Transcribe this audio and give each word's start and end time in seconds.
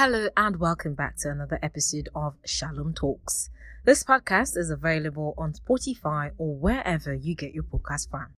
Hello 0.00 0.28
and 0.36 0.60
welcome 0.60 0.94
back 0.94 1.16
to 1.16 1.28
another 1.28 1.58
episode 1.60 2.08
of 2.14 2.34
Shalom 2.46 2.94
Talks. 2.94 3.50
This 3.84 4.04
podcast 4.04 4.56
is 4.56 4.70
available 4.70 5.34
on 5.36 5.54
Spotify 5.54 6.30
or 6.38 6.54
wherever 6.54 7.12
you 7.12 7.34
get 7.34 7.52
your 7.52 7.64
podcast 7.64 8.08
from. 8.08 8.37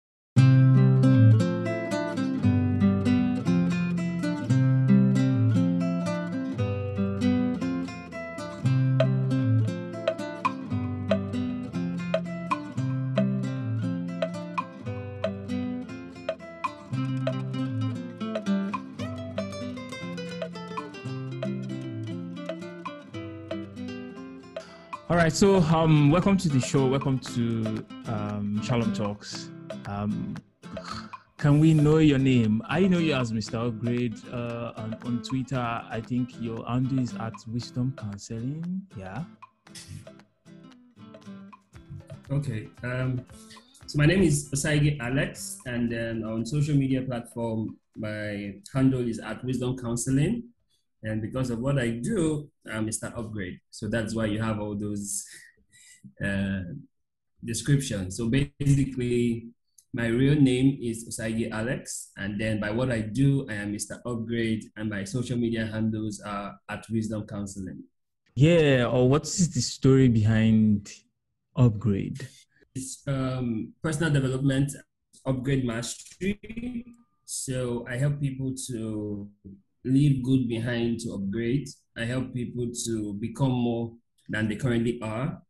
Right, 25.29 25.37
so 25.37 25.57
um, 25.57 26.11
welcome 26.11 26.39
to 26.39 26.49
the 26.49 26.59
show. 26.59 26.87
Welcome 26.87 27.19
to 27.19 27.85
um, 28.07 28.63
Shalom 28.63 28.95
Talks. 28.95 29.51
Um, 29.85 30.35
can 31.37 31.61
we 31.61 31.75
know 31.75 31.99
your 31.99 32.17
name? 32.17 32.63
I 32.67 32.87
know 32.87 32.97
you 32.97 33.13
as 33.13 33.31
Mr. 33.31 33.69
Upgrade 33.69 34.17
uh, 34.33 34.73
on, 34.79 34.97
on 35.05 35.23
Twitter. 35.23 35.59
I 35.59 36.01
think 36.01 36.31
your 36.41 36.65
handle 36.67 37.01
is 37.01 37.15
at 37.17 37.35
Wisdom 37.47 37.95
Counseling. 37.99 38.81
Yeah. 38.97 39.25
Okay. 42.31 42.69
Um, 42.83 43.23
so 43.87 43.99
my 43.99 44.07
name 44.07 44.23
is 44.23 44.49
Osagie 44.49 44.99
Alex, 44.99 45.59
and 45.67 45.93
then 45.93 46.25
on 46.25 46.47
social 46.47 46.75
media 46.75 47.03
platform, 47.03 47.77
my 47.99 48.55
handle 48.73 49.07
is 49.07 49.19
at 49.19 49.45
Wisdom 49.45 49.77
Counseling. 49.77 50.45
And 51.03 51.23
because 51.23 51.51
of 51.51 51.61
what 51.61 51.79
I 51.79 51.91
do, 51.91 52.51
I'm 52.71 52.87
Mr. 52.87 53.17
Upgrade. 53.17 53.61
So 53.71 53.89
that's 53.89 54.15
why 54.15 54.27
you 54.27 54.43
have 54.43 54.61
all 54.61 54.77
those 54.77 55.25
uh, 56.25 56.61
descriptions. 57.45 58.17
So 58.17 58.29
basically, 58.29 59.49
my 59.93 60.07
real 60.07 60.39
name 60.41 60.79
is 60.83 61.09
Osagie 61.09 61.51
Alex, 61.51 62.11
and 62.17 62.39
then 62.41 62.61
by 62.61 62.71
what 62.71 62.91
I 62.91 63.01
do, 63.01 63.47
I 63.49 63.55
am 63.55 63.73
Mr. 63.73 64.01
Upgrade, 64.05 64.65
and 64.77 64.91
my 64.91 65.05
social 65.05 65.39
media 65.39 65.67
handles 65.67 66.21
are 66.21 66.59
at 66.69 66.85
Wisdom 66.91 67.27
Counseling. 67.27 67.85
Yeah. 68.35 68.87
Or 68.87 69.09
what 69.09 69.23
is 69.25 69.53
the 69.53 69.61
story 69.61 70.09
behind 70.09 70.93
Upgrade? 71.57 72.29
It's 72.75 73.03
um, 73.09 73.73
personal 73.83 74.13
development, 74.13 74.73
upgrade 75.27 75.65
mastery. 75.65 76.85
So 77.25 77.85
I 77.89 77.97
help 77.97 78.21
people 78.21 78.55
to 78.69 79.29
leave 79.89 80.23
good 80.23 80.49
behind 80.49 81.01
to 81.01 81.15
upgrade. 81.15 81.69
I 81.97 82.05
help 82.05 82.33
people 82.33 82.71
to 82.87 83.15
become 83.15 83.53
more 83.53 83.93
than 84.29 84.49
they 84.49 84.57
currently 84.57 85.01
are. 85.03 85.43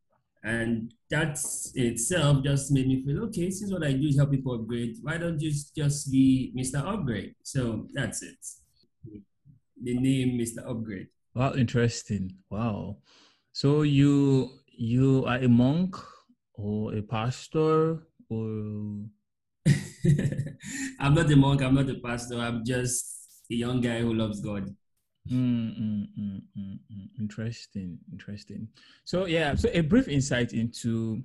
And 0.45 0.95
that 1.11 1.39
in 1.75 1.87
itself 1.87 2.45
just 2.45 2.71
made 2.71 2.87
me 2.87 3.05
feel 3.05 3.25
okay, 3.25 3.51
since 3.51 3.73
what 3.73 3.85
I 3.85 3.93
do 3.93 4.07
is 4.07 4.17
help 4.17 4.31
people 4.31 4.55
upgrade, 4.55 4.97
why 5.03 5.19
don't 5.19 5.41
you 5.41 5.53
just 5.77 6.11
be 6.13 6.53
Mr. 6.57 6.85
Upgrade? 6.87 7.35
So 7.43 7.87
that's 7.93 8.23
it. 8.23 8.39
The 9.83 9.99
name 9.99 10.39
Mr. 10.39 10.69
Upgrade. 10.69 11.09
Wow, 11.35 11.55
interesting. 11.55 12.35
Wow. 12.51 12.99
So 13.53 13.83
you 13.83 14.51
you 14.67 15.25
are 15.27 15.39
a 15.39 15.49
monk 15.49 15.97
or 16.55 16.95
a 16.95 17.03
pastor 17.03 18.07
or 18.31 19.03
I'm 21.01 21.15
not 21.15 21.31
a 21.31 21.37
monk, 21.37 21.63
I'm 21.63 21.75
not 21.75 21.91
a 21.91 21.95
pastor, 21.95 22.39
I'm 22.39 22.65
just 22.65 23.18
a 23.51 23.55
young 23.55 23.81
guy 23.81 24.01
who 24.01 24.15
loves 24.15 24.41
God. 24.41 24.75
Mm, 25.31 25.79
mm, 25.79 26.07
mm, 26.19 26.43
mm, 26.59 26.79
mm. 26.93 27.09
Interesting, 27.19 27.99
interesting. 28.11 28.69
So 29.05 29.27
yeah, 29.27 29.55
so 29.55 29.69
a 29.73 29.81
brief 29.81 30.09
insight 30.09 30.53
into 30.53 31.23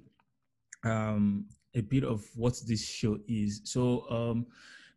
um, 0.84 1.46
a 1.76 1.82
bit 1.82 2.04
of 2.04 2.26
what 2.36 2.60
this 2.68 2.86
show 2.86 3.18
is. 3.28 3.62
So 3.64 4.10
um, 4.10 4.46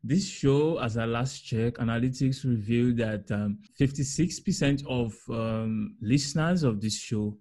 this 0.03 0.29
show, 0.29 0.79
as 0.79 0.97
I 0.97 1.05
last 1.05 1.41
check, 1.41 1.75
analytics 1.75 2.45
revealed 2.45 2.97
that 2.99 3.31
um, 3.31 3.59
56% 3.81 4.85
of 4.87 5.15
um, 5.31 5.97
listeners 6.01 6.63
of 6.63 6.81
this 6.81 6.99
show 6.99 7.37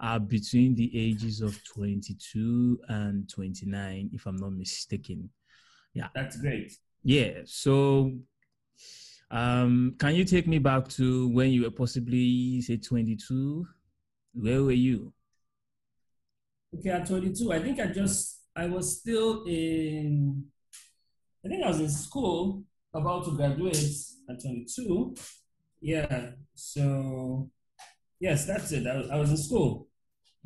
are 0.00 0.20
between 0.20 0.74
the 0.74 0.90
ages 0.94 1.40
of 1.40 1.58
22 1.64 2.78
and 2.88 3.28
29, 3.28 4.10
if 4.12 4.26
I'm 4.26 4.36
not 4.36 4.52
mistaken. 4.52 5.30
Yeah, 5.92 6.08
That's 6.14 6.36
great. 6.36 6.72
yeah. 7.04 7.42
So 7.44 8.12
um, 9.34 9.94
can 9.98 10.14
you 10.14 10.24
take 10.24 10.46
me 10.46 10.58
back 10.58 10.88
to 10.90 11.28
when 11.28 11.50
you 11.50 11.62
were 11.64 11.70
possibly 11.70 12.60
say 12.62 12.76
22? 12.76 13.66
Where 14.34 14.62
were 14.62 14.72
you? 14.72 15.12
Okay, 16.78 16.90
at 16.90 17.06
22, 17.06 17.52
I 17.52 17.60
think 17.60 17.78
I 17.80 17.86
just, 17.86 18.40
I 18.56 18.66
was 18.66 19.00
still 19.00 19.44
in, 19.46 20.44
I 21.44 21.48
think 21.48 21.64
I 21.64 21.68
was 21.68 21.80
in 21.80 21.88
school, 21.90 22.64
about 22.92 23.24
to 23.26 23.32
graduate 23.36 23.76
at 24.28 24.40
22. 24.42 25.14
Yeah, 25.80 26.30
so, 26.54 27.50
yes, 28.20 28.46
that's 28.46 28.72
it. 28.72 28.86
I 28.86 28.96
was, 28.96 29.10
I 29.10 29.16
was 29.16 29.30
in 29.30 29.36
school. 29.36 29.88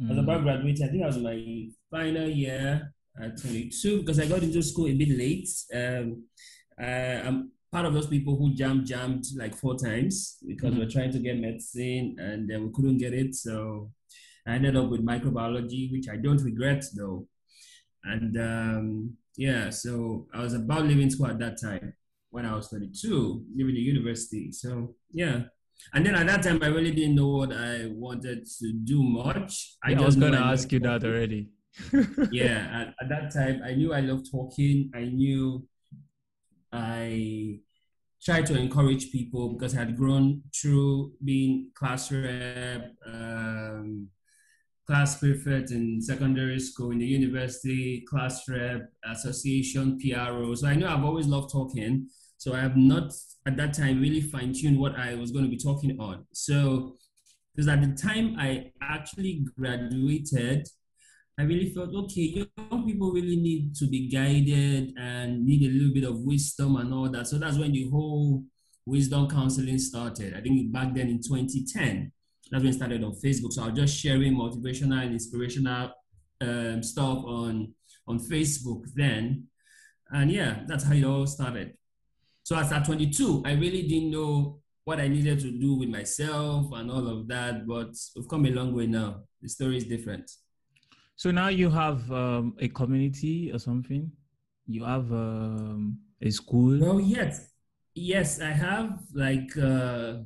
I 0.00 0.08
was 0.08 0.18
Mm. 0.18 0.22
about 0.22 0.42
graduating. 0.44 0.86
I 0.86 0.90
think 0.90 1.02
I 1.02 1.06
was 1.06 1.16
in 1.16 1.22
my 1.24 1.68
final 1.90 2.28
year 2.28 2.94
at 3.20 3.40
22 3.40 4.00
because 4.00 4.20
I 4.20 4.26
got 4.26 4.42
into 4.42 4.62
school 4.62 4.86
a 4.86 4.94
bit 4.94 5.08
late. 5.08 5.48
Um, 5.74 6.24
I, 6.78 7.20
I'm 7.26 7.50
part 7.70 7.86
of 7.86 7.94
those 7.94 8.06
people 8.06 8.36
who 8.36 8.54
jammed, 8.54 8.86
jammed 8.86 9.24
like 9.36 9.54
four 9.54 9.76
times 9.76 10.38
because 10.46 10.72
Mhm. 10.74 10.78
we're 10.78 10.88
trying 10.90 11.12
to 11.12 11.18
get 11.18 11.38
medicine 11.38 12.16
and 12.18 12.48
then 12.48 12.64
we 12.64 12.72
couldn't 12.72 12.98
get 12.98 13.12
it. 13.12 13.34
So 13.34 13.92
I 14.46 14.54
ended 14.54 14.76
up 14.76 14.88
with 14.90 15.04
microbiology, 15.04 15.92
which 15.92 16.08
I 16.08 16.16
don't 16.16 16.42
regret 16.42 16.84
though. 16.96 17.28
And 18.04 18.38
um, 18.40 19.16
yeah, 19.36 19.70
so 19.70 20.28
I 20.32 20.42
was 20.42 20.54
about 20.54 20.86
leaving 20.86 21.10
school 21.10 21.26
at 21.26 21.38
that 21.40 21.60
time 21.60 21.92
when 22.30 22.46
I 22.46 22.54
was 22.54 22.68
22, 22.68 23.44
leaving 23.54 23.74
the 23.74 23.80
university. 23.80 24.50
So 24.52 24.94
yeah. 25.12 25.42
And 25.94 26.04
then 26.04 26.14
at 26.16 26.26
that 26.26 26.42
time, 26.42 26.60
I 26.62 26.66
really 26.68 26.90
didn't 26.90 27.14
know 27.14 27.28
what 27.28 27.52
I 27.52 27.86
wanted 27.86 28.46
to 28.58 28.72
do 28.72 29.02
much. 29.02 29.76
I, 29.84 29.94
was 29.94 30.16
going 30.16 30.32
to 30.32 30.38
ask 30.38 30.72
you 30.72 30.80
that 30.80 31.04
already. 31.04 31.50
Yeah, 32.32 32.66
at, 32.80 32.94
at 33.00 33.08
that 33.08 33.32
time, 33.32 33.62
I 33.64 33.74
knew 33.74 33.92
I 33.92 34.00
loved 34.00 34.28
talking. 34.28 34.90
I 34.94 35.04
knew 35.04 35.67
I 36.72 37.60
tried 38.22 38.46
to 38.46 38.58
encourage 38.58 39.12
people 39.12 39.50
because 39.54 39.74
I 39.74 39.80
had 39.80 39.96
grown 39.96 40.42
through 40.54 41.12
being 41.24 41.70
class 41.74 42.10
rep, 42.10 42.92
um, 43.06 44.08
class 44.86 45.18
prefect 45.18 45.70
in 45.70 46.00
secondary 46.00 46.58
school, 46.58 46.90
in 46.90 46.98
the 46.98 47.06
university, 47.06 48.04
class 48.08 48.48
rep, 48.48 48.90
association, 49.04 49.98
PRO. 49.98 50.54
So 50.54 50.66
I 50.66 50.74
know 50.74 50.88
I've 50.88 51.04
always 51.04 51.26
loved 51.26 51.52
talking. 51.52 52.08
So 52.38 52.54
I 52.54 52.60
have 52.60 52.76
not 52.76 53.12
at 53.46 53.56
that 53.56 53.74
time 53.74 54.00
really 54.00 54.20
fine 54.20 54.52
tuned 54.52 54.78
what 54.78 54.96
I 54.96 55.14
was 55.14 55.30
going 55.30 55.44
to 55.44 55.50
be 55.50 55.58
talking 55.58 55.98
on. 56.00 56.24
So 56.32 56.96
because 57.54 57.68
at 57.68 57.80
the 57.80 58.00
time 58.00 58.36
I 58.38 58.70
actually 58.80 59.44
graduated, 59.58 60.68
I 61.38 61.44
really 61.44 61.70
felt 61.72 61.94
okay, 61.94 62.48
young 62.56 62.84
people 62.84 63.12
really 63.12 63.36
need 63.36 63.74
to 63.76 63.86
be 63.86 64.08
guided 64.08 64.92
and 64.98 65.46
need 65.46 65.62
a 65.62 65.72
little 65.72 65.94
bit 65.94 66.04
of 66.04 66.20
wisdom 66.20 66.74
and 66.76 66.92
all 66.92 67.08
that. 67.10 67.28
So 67.28 67.38
that's 67.38 67.56
when 67.56 67.72
the 67.72 67.88
whole 67.88 68.42
wisdom 68.84 69.28
counseling 69.28 69.78
started. 69.78 70.34
I 70.34 70.40
think 70.40 70.72
back 70.72 70.94
then 70.94 71.08
in 71.08 71.22
2010, 71.22 72.10
that's 72.50 72.64
when 72.64 72.72
it 72.72 72.76
started 72.76 73.04
on 73.04 73.12
Facebook. 73.12 73.52
So 73.52 73.62
I 73.62 73.68
was 73.68 73.78
just 73.78 73.96
sharing 73.96 74.34
motivational 74.34 75.00
and 75.00 75.12
inspirational 75.12 75.92
um, 76.40 76.82
stuff 76.82 77.24
on 77.24 77.72
on 78.08 78.18
Facebook 78.18 78.84
then, 78.94 79.44
and 80.10 80.32
yeah, 80.32 80.60
that's 80.66 80.84
how 80.84 80.94
it 80.94 81.04
all 81.04 81.26
started. 81.26 81.74
So 82.42 82.56
as 82.56 82.72
at 82.72 82.86
22, 82.86 83.42
I 83.44 83.52
really 83.52 83.86
didn't 83.86 84.10
know 84.10 84.60
what 84.84 84.98
I 84.98 85.08
needed 85.08 85.40
to 85.40 85.50
do 85.50 85.74
with 85.74 85.90
myself 85.90 86.72
and 86.72 86.90
all 86.90 87.06
of 87.06 87.28
that, 87.28 87.66
but 87.66 87.90
we've 88.16 88.26
come 88.26 88.46
a 88.46 88.50
long 88.50 88.74
way 88.74 88.86
now. 88.86 89.24
The 89.42 89.48
story 89.50 89.76
is 89.76 89.84
different. 89.84 90.30
So 91.18 91.32
now 91.32 91.48
you 91.48 91.68
have 91.68 92.08
um, 92.12 92.54
a 92.60 92.68
community 92.68 93.50
or 93.52 93.58
something? 93.58 94.08
You 94.68 94.84
have 94.84 95.10
um, 95.10 95.98
a 96.22 96.30
school? 96.30 96.78
Well, 96.78 97.00
yes, 97.00 97.48
yes, 97.92 98.40
I 98.40 98.50
have 98.52 99.00
like 99.12 99.50
uh, 99.58 100.18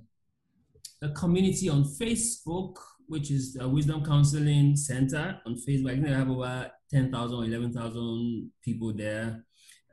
a 1.01 1.09
community 1.17 1.71
on 1.71 1.85
Facebook, 1.85 2.77
which 3.09 3.31
is 3.31 3.57
a 3.59 3.67
Wisdom 3.67 4.05
Counseling 4.05 4.77
Center 4.77 5.41
on 5.47 5.55
Facebook. 5.67 5.93
I 5.93 5.95
think 5.95 6.09
I 6.09 6.19
have 6.19 6.29
over 6.29 6.71
10,000 6.91 7.39
or 7.39 7.45
11,000 7.47 8.51
people 8.63 8.93
there. 8.93 9.43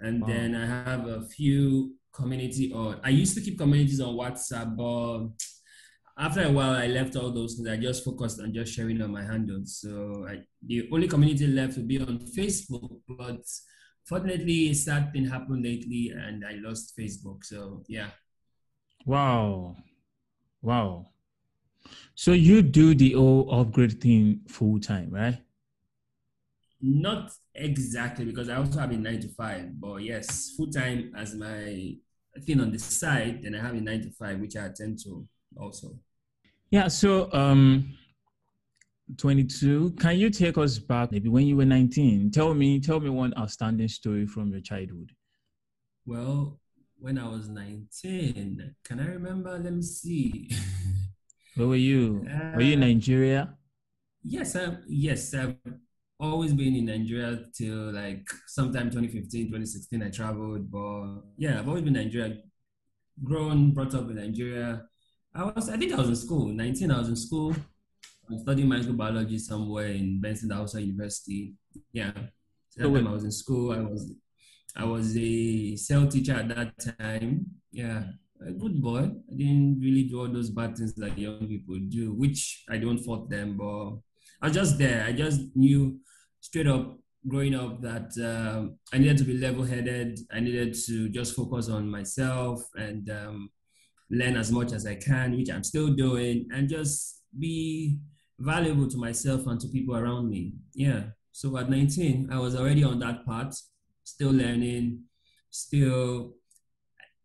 And 0.01 0.21
Wow. 0.21 0.27
then 0.27 0.53
I 0.53 0.65
have 0.65 1.07
a 1.07 1.21
few 1.29 1.95
community 2.11 2.73
or 2.73 2.99
I 3.05 3.09
used 3.11 3.35
to 3.35 3.41
keep 3.41 3.57
communities 3.57 4.01
on 4.01 4.15
WhatsApp, 4.15 4.75
but 4.75 5.29
after 6.19 6.43
a 6.43 6.51
while, 6.51 6.75
I 6.75 6.87
left 6.87 7.15
all 7.15 7.31
those 7.31 7.55
things. 7.55 7.69
I 7.69 7.77
just 7.77 8.03
focused 8.03 8.41
on 8.41 8.53
just 8.53 8.73
sharing 8.73 9.01
on 9.01 9.11
my 9.11 9.23
handles. 9.23 9.79
So 9.81 10.25
I, 10.29 10.41
the 10.65 10.89
only 10.91 11.07
community 11.07 11.47
left 11.47 11.77
would 11.77 11.87
be 11.87 11.99
on 11.99 12.19
Facebook, 12.19 12.99
but 13.07 13.41
fortunately, 14.05 14.73
sad 14.73 15.13
thing 15.13 15.25
happened 15.25 15.63
lately, 15.63 16.11
and 16.15 16.45
I 16.45 16.53
lost 16.61 16.97
Facebook. 16.97 17.45
So 17.45 17.83
yeah, 17.87 18.09
Wow. 19.05 19.75
Wow. 20.61 21.07
So 22.15 22.33
you 22.33 22.61
do 22.61 22.93
the 22.93 23.13
whole 23.13 23.49
upgrade 23.53 24.01
thing 24.01 24.41
full 24.47 24.79
time, 24.79 25.09
right? 25.11 25.37
Not 26.81 27.31
exactly 27.55 28.25
because 28.25 28.49
I 28.49 28.55
also 28.55 28.79
have 28.79 28.91
a 28.91 28.97
nine 28.97 29.19
to 29.21 29.29
five, 29.29 29.79
but 29.79 29.97
yes, 29.97 30.53
full 30.55 30.67
time 30.69 31.11
as 31.15 31.35
my 31.35 31.95
thing 32.45 32.61
on 32.61 32.71
the 32.71 32.79
side. 32.79 33.43
Then 33.43 33.55
I 33.55 33.61
have 33.61 33.75
a 33.75 33.81
nine 33.81 34.01
to 34.01 34.11
five, 34.11 34.39
which 34.39 34.55
I 34.55 34.65
attend 34.65 34.99
to 35.03 35.27
also. 35.57 35.97
Yeah. 36.71 36.87
So, 36.87 37.31
um, 37.33 37.95
22. 39.17 39.91
Can 39.99 40.17
you 40.17 40.29
take 40.29 40.57
us 40.57 40.77
back 40.77 41.11
maybe 41.11 41.29
when 41.29 41.45
you 41.45 41.55
were 41.57 41.65
19? 41.65 42.31
Tell 42.31 42.53
me, 42.53 42.79
tell 42.79 42.99
me 42.99 43.09
one 43.09 43.33
outstanding 43.37 43.87
story 43.87 44.27
from 44.27 44.51
your 44.51 44.61
childhood. 44.61 45.11
Well, 46.05 46.59
when 46.99 47.17
I 47.17 47.27
was 47.27 47.49
19, 47.49 48.75
can 48.83 48.99
I 48.99 49.07
remember? 49.07 49.57
Let 49.57 49.73
me 49.73 49.81
see. 49.81 50.51
Where 51.55 51.67
were 51.67 51.75
you? 51.75 52.25
Uh, 52.29 52.55
were 52.55 52.61
you 52.61 52.73
in 52.73 52.81
Nigeria? 52.81 53.53
Yes, 54.23 54.55
I, 54.55 54.77
yes, 54.87 55.33
I've 55.33 55.55
always 56.19 56.53
been 56.53 56.75
in 56.75 56.85
Nigeria 56.85 57.45
till 57.55 57.91
like 57.93 58.27
sometime 58.47 58.89
2015, 58.89 59.47
2016. 59.47 60.03
I 60.03 60.09
traveled, 60.09 60.69
but 60.69 61.21
yeah, 61.37 61.59
I've 61.59 61.67
always 61.67 61.83
been 61.83 61.95
in 61.95 62.03
Nigeria. 62.05 62.37
Grown, 63.23 63.71
brought 63.71 63.95
up 63.95 64.09
in 64.09 64.15
Nigeria. 64.15 64.88
I 65.33 65.43
was, 65.43 65.69
I 65.69 65.77
think 65.77 65.93
I 65.93 65.97
was 65.97 66.09
in 66.09 66.15
school. 66.15 66.47
19, 66.47 66.91
I 66.91 66.99
was 66.99 67.09
in 67.09 67.15
school. 67.15 67.53
I 67.53 68.33
was 68.33 68.41
studying 68.41 68.67
microbiology 68.67 69.39
somewhere 69.39 69.87
in 69.87 70.19
Benson 70.19 70.49
Idahosa 70.49 70.85
University. 70.85 71.53
Yeah, 71.93 72.11
so 72.69 72.83
that 72.83 72.93
time 72.93 73.07
I 73.07 73.11
was 73.11 73.23
in 73.23 73.31
school. 73.31 73.71
I 73.71 73.79
was, 73.79 74.11
I 74.75 74.85
was 74.85 75.15
a 75.17 75.75
cell 75.75 76.07
teacher 76.07 76.33
at 76.33 76.49
that 76.49 76.97
time. 76.97 77.45
Yeah, 77.71 78.03
a 78.45 78.51
good 78.51 78.81
boy. 78.81 79.11
I 79.31 79.35
didn't 79.35 79.79
really 79.81 80.03
do 80.03 80.21
all 80.21 80.27
those 80.27 80.49
bad 80.49 80.77
things 80.77 80.95
that 80.95 81.17
young 81.17 81.47
people 81.47 81.77
do, 81.89 82.13
which 82.13 82.63
I 82.69 82.77
don't 82.77 82.99
fault 82.99 83.29
them, 83.29 83.57
but 83.57 83.97
I 84.41 84.47
was 84.47 84.53
just 84.53 84.77
there. 84.77 85.05
I 85.05 85.11
just 85.11 85.41
knew 85.55 85.99
straight 86.39 86.67
up 86.67 86.97
growing 87.27 87.53
up 87.53 87.81
that 87.81 88.11
um, 88.23 88.77
I 88.93 88.97
needed 88.97 89.17
to 89.19 89.23
be 89.25 89.37
level 89.37 89.63
headed. 89.63 90.19
I 90.31 90.39
needed 90.39 90.75
to 90.85 91.09
just 91.09 91.35
focus 91.35 91.69
on 91.69 91.89
myself 91.89 92.61
and 92.75 93.09
um, 93.09 93.49
learn 94.09 94.35
as 94.35 94.51
much 94.51 94.71
as 94.71 94.85
I 94.85 94.95
can, 94.95 95.35
which 95.35 95.49
I'm 95.49 95.63
still 95.63 95.89
doing, 95.89 96.47
and 96.53 96.69
just 96.69 97.21
be 97.37 97.99
valuable 98.39 98.87
to 98.87 98.97
myself 98.97 99.45
and 99.47 99.59
to 99.59 99.67
people 99.67 99.95
around 99.95 100.29
me. 100.29 100.53
Yeah. 100.73 101.03
So 101.31 101.57
at 101.57 101.69
19, 101.69 102.29
I 102.31 102.39
was 102.39 102.55
already 102.55 102.83
on 102.83 102.99
that 102.99 103.25
path, 103.25 103.55
still 104.03 104.31
learning, 104.31 105.03
still 105.49 106.33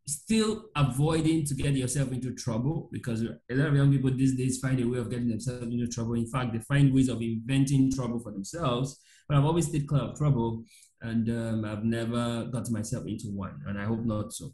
still 0.06 0.66
avoiding 0.76 1.46
to 1.46 1.54
get 1.54 1.72
yourself 1.72 2.12
into 2.12 2.34
trouble 2.34 2.90
because 2.92 3.22
a 3.22 3.54
lot 3.54 3.69
of 3.69 3.75
young 3.75 3.90
people 3.90 4.10
these 4.10 4.36
days 4.36 4.58
find 4.58 4.78
a 4.78 4.86
way 4.86 4.98
of 4.98 5.08
getting 5.08 5.28
themselves 5.28 5.62
into 5.62 5.86
trouble. 5.86 6.12
In 6.12 6.26
fact, 6.26 6.52
they 6.52 6.58
find 6.58 6.92
ways 6.92 7.08
of 7.08 7.22
inventing 7.22 7.90
trouble 7.90 8.20
for 8.20 8.31
themselves. 8.31 9.00
But 9.26 9.38
I've 9.38 9.46
always 9.46 9.66
stayed 9.69 9.88
clear 9.88 10.02
of 10.02 10.19
trouble 10.19 10.64
and 11.04 11.28
um, 11.28 11.64
I've 11.64 11.84
never 11.84 12.46
got 12.46 12.70
myself 12.70 13.04
into 13.06 13.26
one, 13.28 13.60
and 13.66 13.78
I 13.78 13.84
hope 13.84 14.04
not 14.04 14.32
so. 14.32 14.52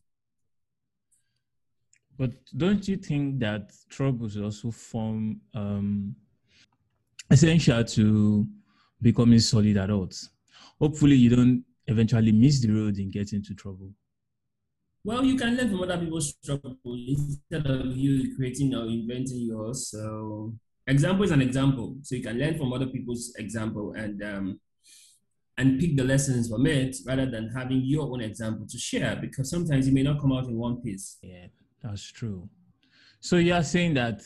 But 2.20 2.32
don't 2.54 2.86
you 2.86 2.98
think 2.98 3.40
that 3.40 3.72
troubles 3.88 4.36
also 4.36 4.70
form 4.70 5.40
um, 5.54 6.14
essential 7.30 7.82
to 7.82 8.46
becoming 9.00 9.38
solid 9.38 9.78
adults? 9.78 10.28
Hopefully, 10.78 11.16
you 11.16 11.34
don't 11.34 11.64
eventually 11.86 12.32
miss 12.32 12.60
the 12.60 12.72
road 12.72 12.98
and 12.98 13.10
get 13.10 13.32
into 13.32 13.54
trouble. 13.54 13.90
Well, 15.02 15.24
you 15.24 15.34
can 15.34 15.56
learn 15.56 15.70
from 15.70 15.82
other 15.82 15.96
people's 15.96 16.34
struggle 16.42 16.76
instead 16.84 17.66
of 17.66 17.96
you 17.96 18.36
creating 18.36 18.74
or 18.74 18.84
inventing 18.84 19.40
yours. 19.40 19.88
So, 19.88 20.52
example 20.86 21.24
is 21.24 21.30
an 21.30 21.40
example. 21.40 21.96
So 22.02 22.16
you 22.16 22.22
can 22.22 22.38
learn 22.38 22.58
from 22.58 22.74
other 22.74 22.88
people's 22.88 23.32
example 23.38 23.94
and 23.96 24.22
um, 24.22 24.60
and 25.56 25.80
pick 25.80 25.96
the 25.96 26.04
lessons 26.04 26.50
from 26.50 26.66
it 26.66 26.96
rather 27.06 27.30
than 27.30 27.48
having 27.56 27.80
your 27.82 28.12
own 28.12 28.20
example 28.20 28.66
to 28.68 28.76
share 28.76 29.16
because 29.16 29.48
sometimes 29.48 29.86
it 29.86 29.94
may 29.94 30.02
not 30.02 30.20
come 30.20 30.32
out 30.32 30.44
in 30.44 30.58
one 30.58 30.82
piece. 30.82 31.16
Yeah, 31.22 31.46
that's 31.82 32.10
true. 32.10 32.48
So 33.20 33.36
you 33.36 33.54
are 33.54 33.62
saying 33.62 33.94
that 33.94 34.22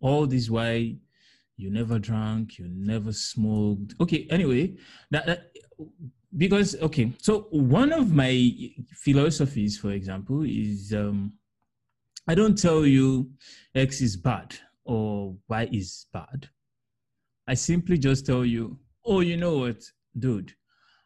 all 0.00 0.26
this 0.26 0.50
why 0.50 0.96
you 1.56 1.70
never 1.70 1.98
drank, 1.98 2.58
you 2.58 2.68
never 2.68 3.12
smoked. 3.12 3.94
Okay, 4.00 4.26
anyway, 4.30 4.74
that, 5.10 5.26
that 5.26 5.52
because 6.36 6.80
okay 6.80 7.12
so 7.18 7.46
one 7.50 7.92
of 7.92 8.12
my 8.12 8.50
philosophies 8.94 9.78
for 9.78 9.90
example 9.90 10.42
is 10.42 10.92
um 10.94 11.32
i 12.26 12.34
don't 12.34 12.56
tell 12.56 12.86
you 12.86 13.30
x 13.74 14.00
is 14.00 14.16
bad 14.16 14.54
or 14.84 15.36
y 15.48 15.68
is 15.72 16.06
bad 16.12 16.48
i 17.46 17.54
simply 17.54 17.98
just 17.98 18.24
tell 18.24 18.44
you 18.44 18.78
oh 19.04 19.20
you 19.20 19.36
know 19.36 19.58
what 19.58 19.82
dude 20.18 20.52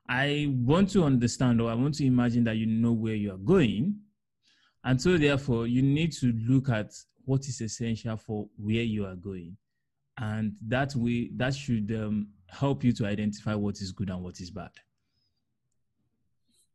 i 0.08 0.46
want 0.58 0.88
to 0.88 1.02
understand 1.02 1.60
or 1.60 1.70
i 1.70 1.74
want 1.74 1.94
to 1.94 2.06
imagine 2.06 2.44
that 2.44 2.56
you 2.56 2.66
know 2.66 2.92
where 2.92 3.14
you 3.14 3.32
are 3.32 3.38
going 3.38 3.96
and 4.86 5.02
so 5.02 5.18
therefore 5.18 5.66
you 5.66 5.82
need 5.82 6.12
to 6.12 6.32
look 6.48 6.68
at 6.68 6.92
what 7.24 7.40
is 7.48 7.60
essential 7.60 8.16
for 8.16 8.48
where 8.56 8.84
you 8.84 9.04
are 9.04 9.16
going. 9.16 9.56
And 10.16 10.56
that 10.68 10.94
way 10.94 11.30
that 11.36 11.54
should 11.54 11.92
um, 11.92 12.28
help 12.46 12.84
you 12.84 12.92
to 12.92 13.06
identify 13.06 13.54
what 13.54 13.80
is 13.80 13.90
good 13.90 14.10
and 14.10 14.22
what 14.22 14.40
is 14.40 14.50
bad. 14.50 14.70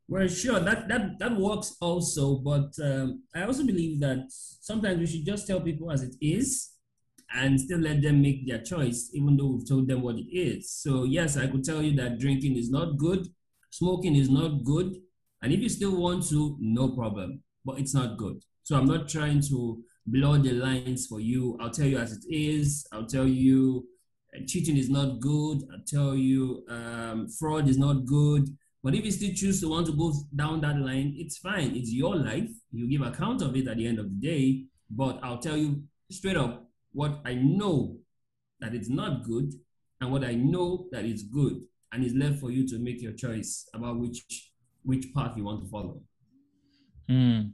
Well, 0.10 0.28
sure, 0.28 0.60
that 0.60 0.90
that 0.90 1.20
that 1.20 1.38
works 1.38 1.78
also, 1.80 2.36
but 2.36 2.74
um, 2.84 3.24
I 3.34 3.44
also 3.44 3.66
believe 3.66 4.02
that 4.02 4.26
sometimes 4.28 5.00
we 5.00 5.08
should 5.08 5.26
just 5.26 5.48
tell 5.48 5.62
people 5.62 5.90
as 5.90 6.04
it 6.04 6.16
is, 6.20 6.72
and 7.34 7.60
still 7.60 7.80
let 7.80 8.02
them 8.02 8.22
make 8.22 8.46
their 8.46 8.62
choice, 8.62 9.10
even 9.14 9.38
though 9.38 9.48
we've 9.48 9.68
told 9.68 9.88
them 9.88 10.02
what 10.02 10.18
it 10.18 10.28
is. 10.30 10.70
So 10.70 11.06
yes, 11.06 11.38
I 11.38 11.48
could 11.48 11.64
tell 11.64 11.82
you 11.82 11.96
that 11.96 12.20
drinking 12.20 12.58
is 12.58 12.70
not 12.70 12.98
good, 12.98 13.26
smoking 13.70 14.18
is 14.18 14.30
not 14.30 14.66
good, 14.66 14.98
and 15.42 15.54
if 15.54 15.62
you 15.62 15.70
still 15.70 15.96
want 15.96 16.28
to, 16.28 16.58
no 16.60 16.90
problem, 16.90 17.42
but 17.66 17.80
it's 17.80 17.94
not 17.94 18.18
good. 18.18 18.42
So 18.64 18.76
I'm 18.78 18.86
not 18.86 19.10
trying 19.10 19.42
to 19.50 19.84
blur 20.06 20.38
the 20.40 20.54
lines 20.54 21.08
for 21.08 21.20
you. 21.20 21.58
I'll 21.62 21.70
tell 21.70 21.88
you 21.88 21.98
as 21.98 22.14
it 22.14 22.24
is. 22.30 22.86
I'll 22.92 23.06
tell 23.06 23.28
you 23.28 23.86
uh, 24.36 24.42
cheating 24.48 24.78
is 24.78 24.90
not 24.90 25.20
good. 25.20 25.64
I'll 25.72 25.86
tell 25.88 26.16
you 26.16 26.64
um, 26.70 27.28
fraud 27.30 27.68
is 27.68 27.78
not 27.78 28.06
good 28.06 28.48
but 28.84 28.96
if 28.96 29.06
you 29.06 29.12
still 29.12 29.34
choose 29.34 29.62
to 29.62 29.70
want 29.70 29.86
to 29.88 29.94
go 29.94 30.12
down 30.36 30.62
that 30.62 30.78
line, 30.78 31.14
it's 31.18 31.38
fine. 31.38 31.76
It's 31.76 31.92
your 31.92 32.16
life. 32.16 32.50
You 32.72 32.90
give 32.90 33.02
account 33.02 33.42
of 33.42 33.56
it 33.56 33.68
at 33.68 33.78
the 33.78 33.88
end 33.88 34.00
of 34.00 34.10
the 34.10 34.16
day. 34.16 34.66
But 34.90 35.20
I'll 35.22 35.38
tell 35.38 35.56
you 35.56 35.84
straight 36.10 36.38
up 36.38 36.68
what 36.92 37.20
I 37.24 37.36
know 37.36 37.98
that 38.60 38.74
it's 38.74 38.90
not 38.90 39.24
good 39.24 39.54
and 40.00 40.12
what 40.12 40.24
I 40.24 40.34
know 40.34 40.88
that 40.92 41.06
it's 41.06 41.24
good. 41.24 41.62
And 41.92 42.04
it's 42.04 42.16
left 42.16 42.40
for 42.40 42.50
you 42.50 42.68
to 42.70 42.80
make 42.80 43.02
your 43.02 43.14
choice 43.14 43.68
about 43.74 44.00
which 44.00 44.50
which 44.84 45.14
path 45.14 45.38
you 45.38 45.44
want 45.44 45.64
to 45.64 45.70
follow. 45.70 46.02
Mm. 47.12 47.52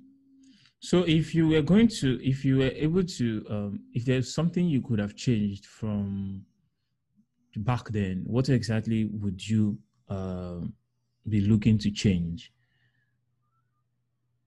So 0.79 1.03
if 1.07 1.33
you 1.33 1.47
were 1.47 1.63
going 1.63 1.87
to, 1.99 2.19
if 2.23 2.45
you 2.45 2.57
were 2.57 2.71
able 2.75 3.03
to, 3.03 3.45
um, 3.49 3.79
if 3.93 4.05
there's 4.05 4.33
something 4.33 4.67
you 4.67 4.81
could 4.81 4.99
have 4.99 5.15
changed 5.15 5.65
from 5.65 6.43
back 7.55 7.89
then, 7.89 8.23
what 8.27 8.49
exactly 8.49 9.05
would 9.05 9.45
you 9.45 9.79
um, 10.09 10.73
be 11.27 11.41
looking 11.41 11.79
to 11.79 11.89
change? 11.89 12.53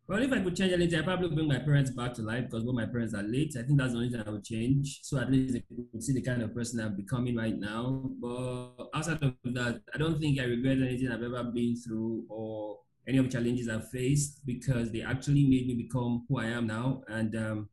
Well, 0.06 0.22
if 0.22 0.32
I 0.32 0.40
could 0.40 0.56
change 0.56 0.72
anything, 0.72 0.98
I 0.98 1.02
probably 1.02 1.28
bring 1.28 1.46
my 1.46 1.58
parents 1.58 1.90
back 1.90 2.14
to 2.14 2.22
life 2.22 2.44
because 2.44 2.64
both 2.64 2.74
my 2.74 2.86
parents 2.86 3.14
are 3.14 3.22
late. 3.22 3.54
I 3.56 3.62
think 3.62 3.78
that's 3.78 3.92
the 3.92 3.98
only 3.98 4.10
thing 4.10 4.22
I 4.24 4.30
would 4.30 4.44
change. 4.44 5.00
So 5.02 5.18
at 5.18 5.30
least 5.30 5.54
they 5.54 5.62
could 5.92 6.02
see 6.02 6.12
the 6.12 6.22
kind 6.22 6.42
of 6.42 6.52
person 6.54 6.80
I'm 6.80 6.96
becoming 6.96 7.36
right 7.36 7.56
now. 7.56 8.10
But 8.20 8.88
outside 8.92 9.22
of 9.22 9.34
that, 9.54 9.82
I 9.94 9.98
don't 9.98 10.18
think 10.18 10.40
I 10.40 10.44
regret 10.44 10.78
anything 10.78 11.12
I've 11.12 11.22
ever 11.22 11.44
been 11.44 11.76
through 11.76 12.24
or 12.28 12.69
any 13.10 13.18
of 13.18 13.26
the 13.26 13.32
challenges 13.32 13.68
I've 13.68 13.90
faced 13.90 14.46
because 14.46 14.92
they 14.92 15.02
actually 15.02 15.44
made 15.44 15.66
me 15.66 15.74
become 15.74 16.24
who 16.28 16.38
I 16.38 16.46
am 16.46 16.68
now. 16.68 17.02
And 17.08 17.34
um, 17.36 17.68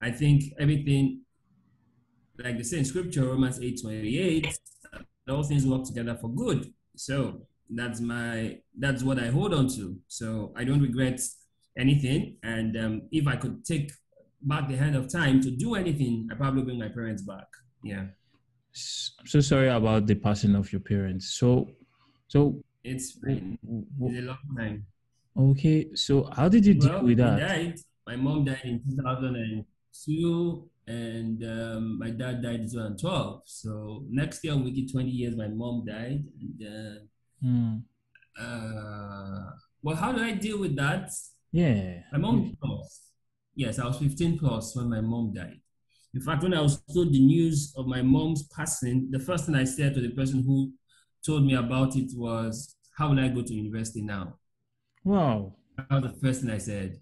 I 0.00 0.12
think 0.12 0.44
everything, 0.58 1.22
like 2.38 2.56
they 2.56 2.62
say 2.62 2.78
in 2.78 2.84
scripture, 2.84 3.26
Romans 3.26 3.60
8 3.60 3.80
28, 3.82 4.58
all 5.28 5.42
things 5.42 5.66
work 5.66 5.84
together 5.84 6.16
for 6.20 6.28
good. 6.28 6.72
So 6.96 7.42
that's 7.68 8.00
my 8.00 8.58
that's 8.78 9.02
what 9.02 9.18
I 9.18 9.26
hold 9.26 9.52
on 9.54 9.68
to. 9.76 9.96
So 10.06 10.52
I 10.56 10.62
don't 10.64 10.80
regret 10.80 11.20
anything. 11.76 12.36
And 12.44 12.76
um, 12.76 13.02
if 13.10 13.26
I 13.26 13.36
could 13.36 13.64
take 13.64 13.90
back 14.42 14.68
the 14.68 14.76
hand 14.76 14.94
of 14.94 15.12
time 15.12 15.40
to 15.42 15.50
do 15.50 15.74
anything, 15.74 16.28
I 16.30 16.36
probably 16.36 16.62
bring 16.62 16.78
my 16.78 16.88
parents 16.88 17.22
back. 17.22 17.46
Yeah. 17.82 18.06
I'm 19.18 19.26
so 19.26 19.40
sorry 19.40 19.68
about 19.68 20.06
the 20.06 20.14
passing 20.14 20.54
of 20.54 20.72
your 20.72 20.80
parents. 20.80 21.34
So, 21.34 21.70
so 22.28 22.62
it's 22.84 23.12
fine. 23.12 23.58
It's 24.00 24.18
a 24.18 24.22
long 24.22 24.38
time. 24.56 24.86
Okay, 25.36 25.94
so 25.94 26.28
how 26.32 26.48
did 26.48 26.66
you 26.66 26.74
deal 26.74 26.92
well, 26.92 27.04
with 27.04 27.18
that? 27.18 27.38
Died. 27.38 27.78
My 28.06 28.16
mom 28.16 28.44
died 28.44 28.60
in 28.64 28.82
2002, 28.96 30.68
and 30.86 31.44
um, 31.44 31.98
my 31.98 32.10
dad 32.10 32.42
died 32.42 32.60
in 32.60 32.70
2012. 32.70 33.42
So 33.46 34.04
next 34.10 34.42
year, 34.42 34.56
we 34.56 34.72
get 34.72 34.90
20 34.90 35.08
years. 35.08 35.36
My 35.36 35.48
mom 35.48 35.84
died, 35.86 36.24
and 36.40 36.66
uh, 36.66 37.00
Mm. 37.44 37.82
Uh, 38.38 39.50
well, 39.82 39.96
how 39.96 40.12
do 40.12 40.22
I 40.22 40.32
deal 40.32 40.58
with 40.58 40.76
that? 40.76 41.10
Yeah. 41.52 42.00
My 42.12 42.18
mom 42.18 42.56
plus. 42.62 43.10
Yes, 43.54 43.78
I 43.78 43.86
was 43.86 43.98
15 43.98 44.38
plus 44.38 44.76
when 44.76 44.88
my 44.88 45.00
mom 45.00 45.32
died. 45.34 45.60
In 46.14 46.20
fact, 46.20 46.42
when 46.42 46.54
I 46.54 46.60
was 46.60 46.82
told 46.92 47.12
the 47.12 47.20
news 47.20 47.72
of 47.76 47.86
my 47.86 48.02
mom's 48.02 48.44
passing, 48.48 49.10
the 49.10 49.20
first 49.20 49.46
thing 49.46 49.54
I 49.54 49.64
said 49.64 49.94
to 49.94 50.00
the 50.00 50.10
person 50.10 50.42
who 50.42 50.72
told 51.24 51.44
me 51.44 51.54
about 51.54 51.96
it 51.96 52.10
was, 52.14 52.76
How 52.96 53.08
will 53.10 53.20
I 53.20 53.28
go 53.28 53.42
to 53.42 53.54
university 53.54 54.02
now? 54.02 54.38
Wow. 55.04 55.54
That 55.76 56.02
was 56.02 56.12
the 56.12 56.18
first 56.20 56.42
thing 56.42 56.50
I 56.50 56.58
said. 56.58 57.00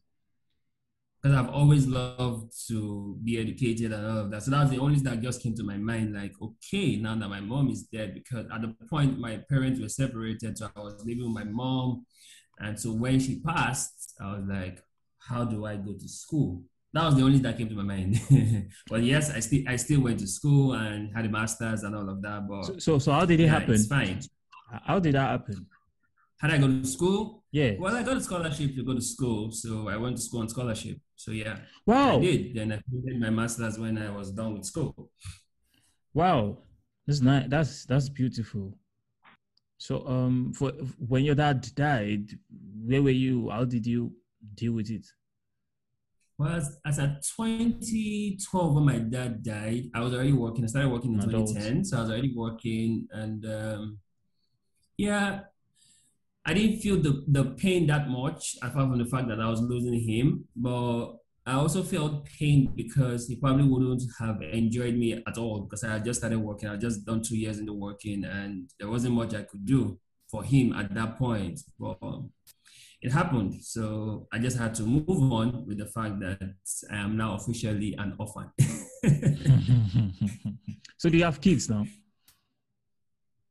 Because 1.20 1.36
I've 1.36 1.50
always 1.50 1.86
loved 1.86 2.52
to 2.68 3.18
be 3.24 3.38
educated 3.38 3.92
and 3.92 4.06
all 4.06 4.18
of 4.18 4.30
that. 4.30 4.44
So 4.44 4.52
that 4.52 4.62
was 4.62 4.70
the 4.70 4.78
only 4.78 4.94
thing 4.96 5.04
that 5.04 5.20
just 5.20 5.42
came 5.42 5.54
to 5.56 5.64
my 5.64 5.76
mind 5.76 6.14
like, 6.14 6.32
okay, 6.40 6.94
now 6.96 7.16
that 7.16 7.28
my 7.28 7.40
mom 7.40 7.70
is 7.70 7.82
dead, 7.82 8.14
because 8.14 8.46
at 8.54 8.62
the 8.62 8.74
point 8.88 9.18
my 9.18 9.40
parents 9.48 9.80
were 9.80 9.88
separated, 9.88 10.56
so 10.56 10.70
I 10.76 10.80
was 10.80 11.04
living 11.04 11.24
with 11.24 11.44
my 11.44 11.50
mom. 11.50 12.06
And 12.60 12.78
so 12.78 12.92
when 12.92 13.18
she 13.18 13.40
passed, 13.40 14.14
I 14.20 14.36
was 14.36 14.44
like, 14.48 14.80
how 15.18 15.44
do 15.44 15.66
I 15.66 15.76
go 15.76 15.92
to 15.92 16.08
school? 16.08 16.62
That 16.94 17.04
was 17.04 17.16
the 17.16 17.22
only 17.22 17.34
thing 17.34 17.42
that 17.42 17.58
came 17.58 17.68
to 17.68 17.74
my 17.74 17.82
mind. 17.82 18.18
but 18.88 19.02
yes, 19.02 19.30
I 19.30 19.40
still 19.40 19.62
I 19.68 19.76
still 19.76 20.00
went 20.00 20.18
to 20.20 20.26
school 20.26 20.72
and 20.72 21.14
had 21.14 21.26
a 21.26 21.28
master's 21.28 21.82
and 21.82 21.94
all 21.94 22.08
of 22.08 22.22
that. 22.22 22.48
But 22.48 22.64
So 22.64 22.78
so, 22.78 22.98
so 22.98 23.12
how 23.12 23.24
did 23.26 23.40
it 23.40 23.44
yeah, 23.44 23.50
happen? 23.58 23.74
It's 23.74 23.86
fine. 23.86 24.20
How 24.84 24.98
did 24.98 25.14
that 25.14 25.30
happen? 25.30 25.66
Had 26.40 26.52
I 26.52 26.58
gone 26.58 26.82
to 26.82 26.88
school? 26.88 27.44
Yeah. 27.50 27.72
Well, 27.78 27.94
I 27.96 28.02
got 28.02 28.16
a 28.16 28.20
scholarship 28.20 28.74
to 28.76 28.84
go 28.84 28.94
to 28.94 29.00
school, 29.02 29.50
so 29.50 29.88
I 29.88 29.96
went 29.96 30.16
to 30.16 30.22
school 30.22 30.40
on 30.40 30.48
scholarship. 30.48 30.98
So 31.16 31.32
yeah, 31.32 31.56
Wow. 31.84 32.18
I 32.18 32.20
did. 32.20 32.54
Then 32.54 32.72
I 32.72 32.76
did 33.04 33.20
my 33.20 33.30
master's 33.30 33.78
when 33.78 33.98
I 33.98 34.10
was 34.10 34.30
done 34.30 34.54
with 34.54 34.64
school. 34.64 35.10
Wow. 36.14 36.58
That's 37.06 37.20
nice. 37.20 37.46
That's 37.48 37.84
that's 37.86 38.08
beautiful. 38.08 38.78
So 39.78 40.06
um 40.06 40.52
for 40.54 40.72
when 40.98 41.24
your 41.24 41.34
dad 41.34 41.66
died, 41.74 42.30
where 42.84 43.02
were 43.02 43.10
you? 43.10 43.50
How 43.50 43.64
did 43.64 43.86
you 43.86 44.12
deal 44.54 44.72
with 44.72 44.90
it? 44.90 45.06
Well, 46.38 46.54
as, 46.54 46.78
as 46.86 47.00
at 47.00 47.22
2012, 47.36 48.74
when 48.74 48.84
my 48.84 48.98
dad 48.98 49.42
died, 49.42 49.90
I 49.92 50.00
was 50.00 50.14
already 50.14 50.32
working. 50.32 50.62
I 50.62 50.68
started 50.68 50.90
working 50.92 51.14
in 51.14 51.20
Adult. 51.20 51.48
2010, 51.48 51.84
so 51.84 51.96
I 51.96 52.00
was 52.02 52.10
already 52.10 52.32
working, 52.34 53.08
and 53.10 53.44
um, 53.44 53.98
yeah, 54.96 55.40
I 56.46 56.54
didn't 56.54 56.78
feel 56.78 56.96
the, 57.02 57.24
the 57.26 57.44
pain 57.56 57.88
that 57.88 58.08
much, 58.08 58.56
apart 58.62 58.88
from 58.88 58.98
the 58.98 59.04
fact 59.04 59.26
that 59.28 59.40
I 59.40 59.50
was 59.50 59.60
losing 59.60 60.00
him. 60.00 60.44
But 60.54 61.16
I 61.44 61.54
also 61.54 61.82
felt 61.82 62.26
pain 62.26 62.72
because 62.74 63.26
he 63.26 63.34
probably 63.34 63.64
wouldn't 63.64 64.02
have 64.20 64.40
enjoyed 64.40 64.94
me 64.94 65.14
at 65.26 65.38
all 65.38 65.62
because 65.62 65.82
I 65.82 65.94
had 65.94 66.04
just 66.04 66.20
started 66.20 66.38
working. 66.38 66.68
I 66.68 66.72
had 66.72 66.80
just 66.80 67.04
done 67.04 67.20
two 67.20 67.36
years 67.36 67.58
into 67.58 67.72
working, 67.72 68.24
and 68.24 68.70
there 68.78 68.88
wasn't 68.88 69.14
much 69.14 69.34
I 69.34 69.42
could 69.42 69.66
do 69.66 69.98
for 70.30 70.44
him 70.44 70.72
at 70.72 70.94
that 70.94 71.18
point. 71.18 71.60
But 71.80 71.98
it 73.00 73.12
happened. 73.12 73.62
So 73.62 74.26
I 74.32 74.38
just 74.38 74.58
had 74.58 74.74
to 74.76 74.82
move 74.82 75.32
on 75.32 75.66
with 75.66 75.78
the 75.78 75.86
fact 75.86 76.20
that 76.20 76.40
I 76.90 76.96
am 76.96 77.16
now 77.16 77.34
officially 77.34 77.94
an 77.98 78.16
orphan. 78.18 78.50
so 80.98 81.08
do 81.08 81.16
you 81.16 81.24
have 81.24 81.40
kids 81.40 81.68
now? 81.68 81.86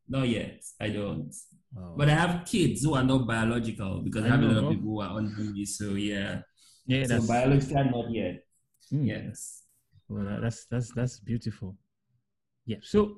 not 0.08 0.28
yet, 0.28 0.64
I 0.80 0.90
don't. 0.90 1.34
Wow. 1.74 1.96
But 1.98 2.10
I 2.10 2.14
have 2.14 2.46
kids 2.46 2.84
who 2.84 2.96
are 2.96 3.04
not 3.04 3.28
biological 3.28 4.02
because 4.02 4.24
I, 4.24 4.28
I 4.28 4.32
have 4.32 4.42
a 4.42 4.46
lot 4.46 4.64
of 4.64 4.70
people 4.70 4.90
who 4.90 5.02
are 5.02 5.18
under 5.18 5.42
me. 5.42 5.66
So 5.66 5.92
yeah, 5.92 6.42
yeah, 6.86 7.04
so 7.04 7.14
that's 7.14 7.28
biological 7.28 7.84
not 7.86 8.12
yet. 8.12 8.44
mm. 8.94 9.08
Yes. 9.08 9.64
Well, 10.08 10.40
that's 10.42 10.66
that's 10.66 10.94
that's 10.94 11.20
beautiful. 11.20 11.76
Yeah. 12.66 12.78
So, 12.82 13.18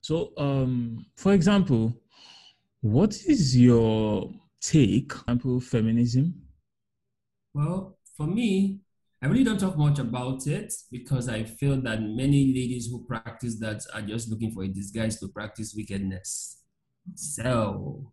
so 0.00 0.32
um, 0.38 1.04
for 1.16 1.34
example, 1.34 1.94
what 2.80 3.14
is 3.26 3.56
your 3.56 4.32
take, 4.60 5.12
example, 5.12 5.60
feminism? 5.60 6.34
Well, 7.54 7.98
for 8.16 8.26
me, 8.26 8.80
I 9.22 9.26
really 9.26 9.44
don't 9.44 9.60
talk 9.60 9.76
much 9.76 9.98
about 9.98 10.46
it 10.46 10.72
because 10.90 11.28
I 11.28 11.44
feel 11.44 11.80
that 11.82 12.00
many 12.00 12.54
ladies 12.54 12.86
who 12.86 13.04
practice 13.04 13.58
that 13.60 13.82
are 13.92 14.02
just 14.02 14.30
looking 14.30 14.50
for 14.52 14.62
a 14.62 14.68
disguise 14.68 15.18
to 15.20 15.28
practice 15.28 15.74
wickedness. 15.76 16.62
So 17.16 18.12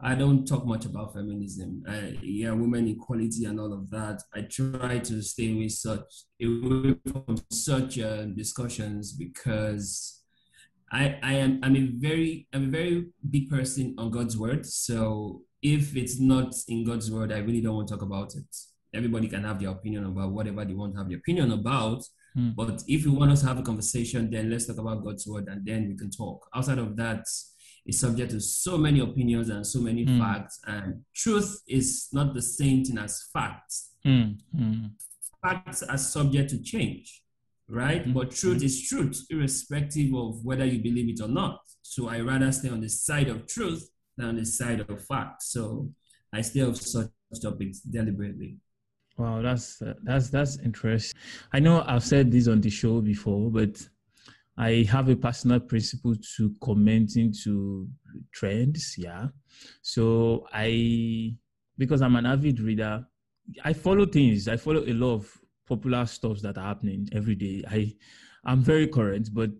I 0.00 0.16
don't 0.16 0.44
talk 0.44 0.66
much 0.66 0.84
about 0.86 1.14
feminism. 1.14 1.84
I, 1.88 2.18
yeah, 2.22 2.50
women 2.50 2.88
equality 2.88 3.44
and 3.44 3.60
all 3.60 3.72
of 3.72 3.88
that. 3.90 4.20
I 4.34 4.42
try 4.42 4.98
to 4.98 5.22
stay 5.22 5.52
away 5.54 5.68
such 5.68 6.24
away 6.42 6.96
from 7.06 7.36
such 7.50 8.00
uh, 8.00 8.24
discussions 8.24 9.12
because 9.12 10.21
I, 10.92 11.18
I 11.22 11.32
am 11.34 11.58
I'm 11.62 11.74
a 11.76 11.86
very 11.96 12.46
I'm 12.52 12.64
a 12.64 12.70
very 12.70 13.06
big 13.30 13.48
person 13.48 13.94
on 13.98 14.10
God's 14.10 14.36
word. 14.36 14.66
So 14.66 15.42
if 15.62 15.96
it's 15.96 16.20
not 16.20 16.54
in 16.68 16.84
God's 16.84 17.10
word, 17.10 17.32
I 17.32 17.38
really 17.38 17.60
don't 17.60 17.76
want 17.76 17.88
to 17.88 17.94
talk 17.94 18.02
about 18.02 18.34
it. 18.34 18.44
Everybody 18.94 19.28
can 19.28 19.44
have 19.44 19.58
their 19.58 19.70
opinion 19.70 20.04
about 20.04 20.32
whatever 20.32 20.64
they 20.64 20.74
want 20.74 20.92
to 20.94 20.98
have 20.98 21.08
their 21.08 21.18
opinion 21.18 21.50
about. 21.52 22.02
Hmm. 22.34 22.50
But 22.56 22.82
if 22.86 23.04
you 23.04 23.12
want 23.12 23.30
us 23.30 23.40
to 23.40 23.46
have 23.46 23.58
a 23.58 23.62
conversation, 23.62 24.30
then 24.30 24.50
let's 24.50 24.66
talk 24.66 24.78
about 24.78 25.02
God's 25.04 25.26
word 25.26 25.48
and 25.48 25.64
then 25.64 25.88
we 25.88 25.96
can 25.96 26.10
talk. 26.10 26.46
Outside 26.54 26.78
of 26.78 26.94
that, 26.96 27.24
it's 27.86 28.00
subject 28.00 28.30
to 28.32 28.40
so 28.40 28.76
many 28.76 29.00
opinions 29.00 29.48
and 29.48 29.66
so 29.66 29.80
many 29.80 30.04
Hmm. 30.04 30.18
facts. 30.18 30.60
And 30.66 31.02
truth 31.14 31.62
is 31.66 32.08
not 32.12 32.34
the 32.34 32.42
same 32.42 32.84
thing 32.84 32.98
as 32.98 33.28
facts 33.32 33.88
Mm, 34.04 34.36
mm, 34.56 34.90
facts 35.40 35.84
are 35.84 35.98
subject 35.98 36.50
to 36.50 36.60
change, 36.60 37.21
right? 37.68 38.04
Mhm. 38.04 38.14
But 38.14 38.30
truth 38.30 38.62
is 38.62 38.88
truth, 38.88 39.24
irrespective 39.30 40.14
of 40.14 40.44
whether 40.44 40.64
you 40.64 40.82
believe 40.82 41.08
it 41.08 41.20
or 41.20 41.28
not. 41.28 41.60
So 41.82 42.08
I 42.08 42.20
rather 42.20 42.50
stay 42.52 42.68
on 42.68 42.80
the 42.80 42.88
side 42.88 43.28
of 43.28 43.46
truth 43.46 43.88
than 44.16 44.28
on 44.28 44.36
the 44.36 44.46
side 44.46 44.80
of 44.80 45.04
fact. 45.04 45.42
So 45.42 45.92
I 46.32 46.42
stay 46.42 46.62
off 46.62 46.76
such 46.76 47.10
topics 47.40 47.80
deliberately. 47.80 48.58
Wow, 49.18 49.42
that's 49.42 49.80
uh, 49.82 49.94
that's 50.02 50.30
that's 50.30 50.58
interesting. 50.60 51.18
I 51.52 51.58
know 51.60 51.84
I've 51.86 52.04
said 52.04 52.30
this 52.32 52.48
on 52.48 52.60
the 52.60 52.70
show 52.70 53.00
before, 53.00 53.50
but 53.50 53.86
I 54.56 54.86
have 54.88 55.08
a 55.08 55.16
personal 55.16 55.60
principle 55.60 56.14
to 56.36 56.54
commenting 56.62 57.32
to 57.44 57.88
trends. 58.32 58.94
Yeah, 58.96 59.28
so 59.82 60.46
I 60.52 61.34
because 61.76 62.00
I'm 62.00 62.16
an 62.16 62.26
avid 62.26 62.60
reader, 62.60 63.04
I 63.64 63.72
follow 63.74 64.06
things. 64.06 64.48
I 64.48 64.56
follow 64.56 64.82
a 64.86 64.92
lot 64.92 65.14
of 65.14 65.38
popular 65.66 66.06
stuff 66.06 66.40
that 66.40 66.58
are 66.58 66.66
happening 66.66 67.08
every 67.12 67.34
day. 67.34 67.62
I 67.68 67.94
I'm 68.44 68.60
very 68.60 68.88
current, 68.88 69.28
but 69.32 69.50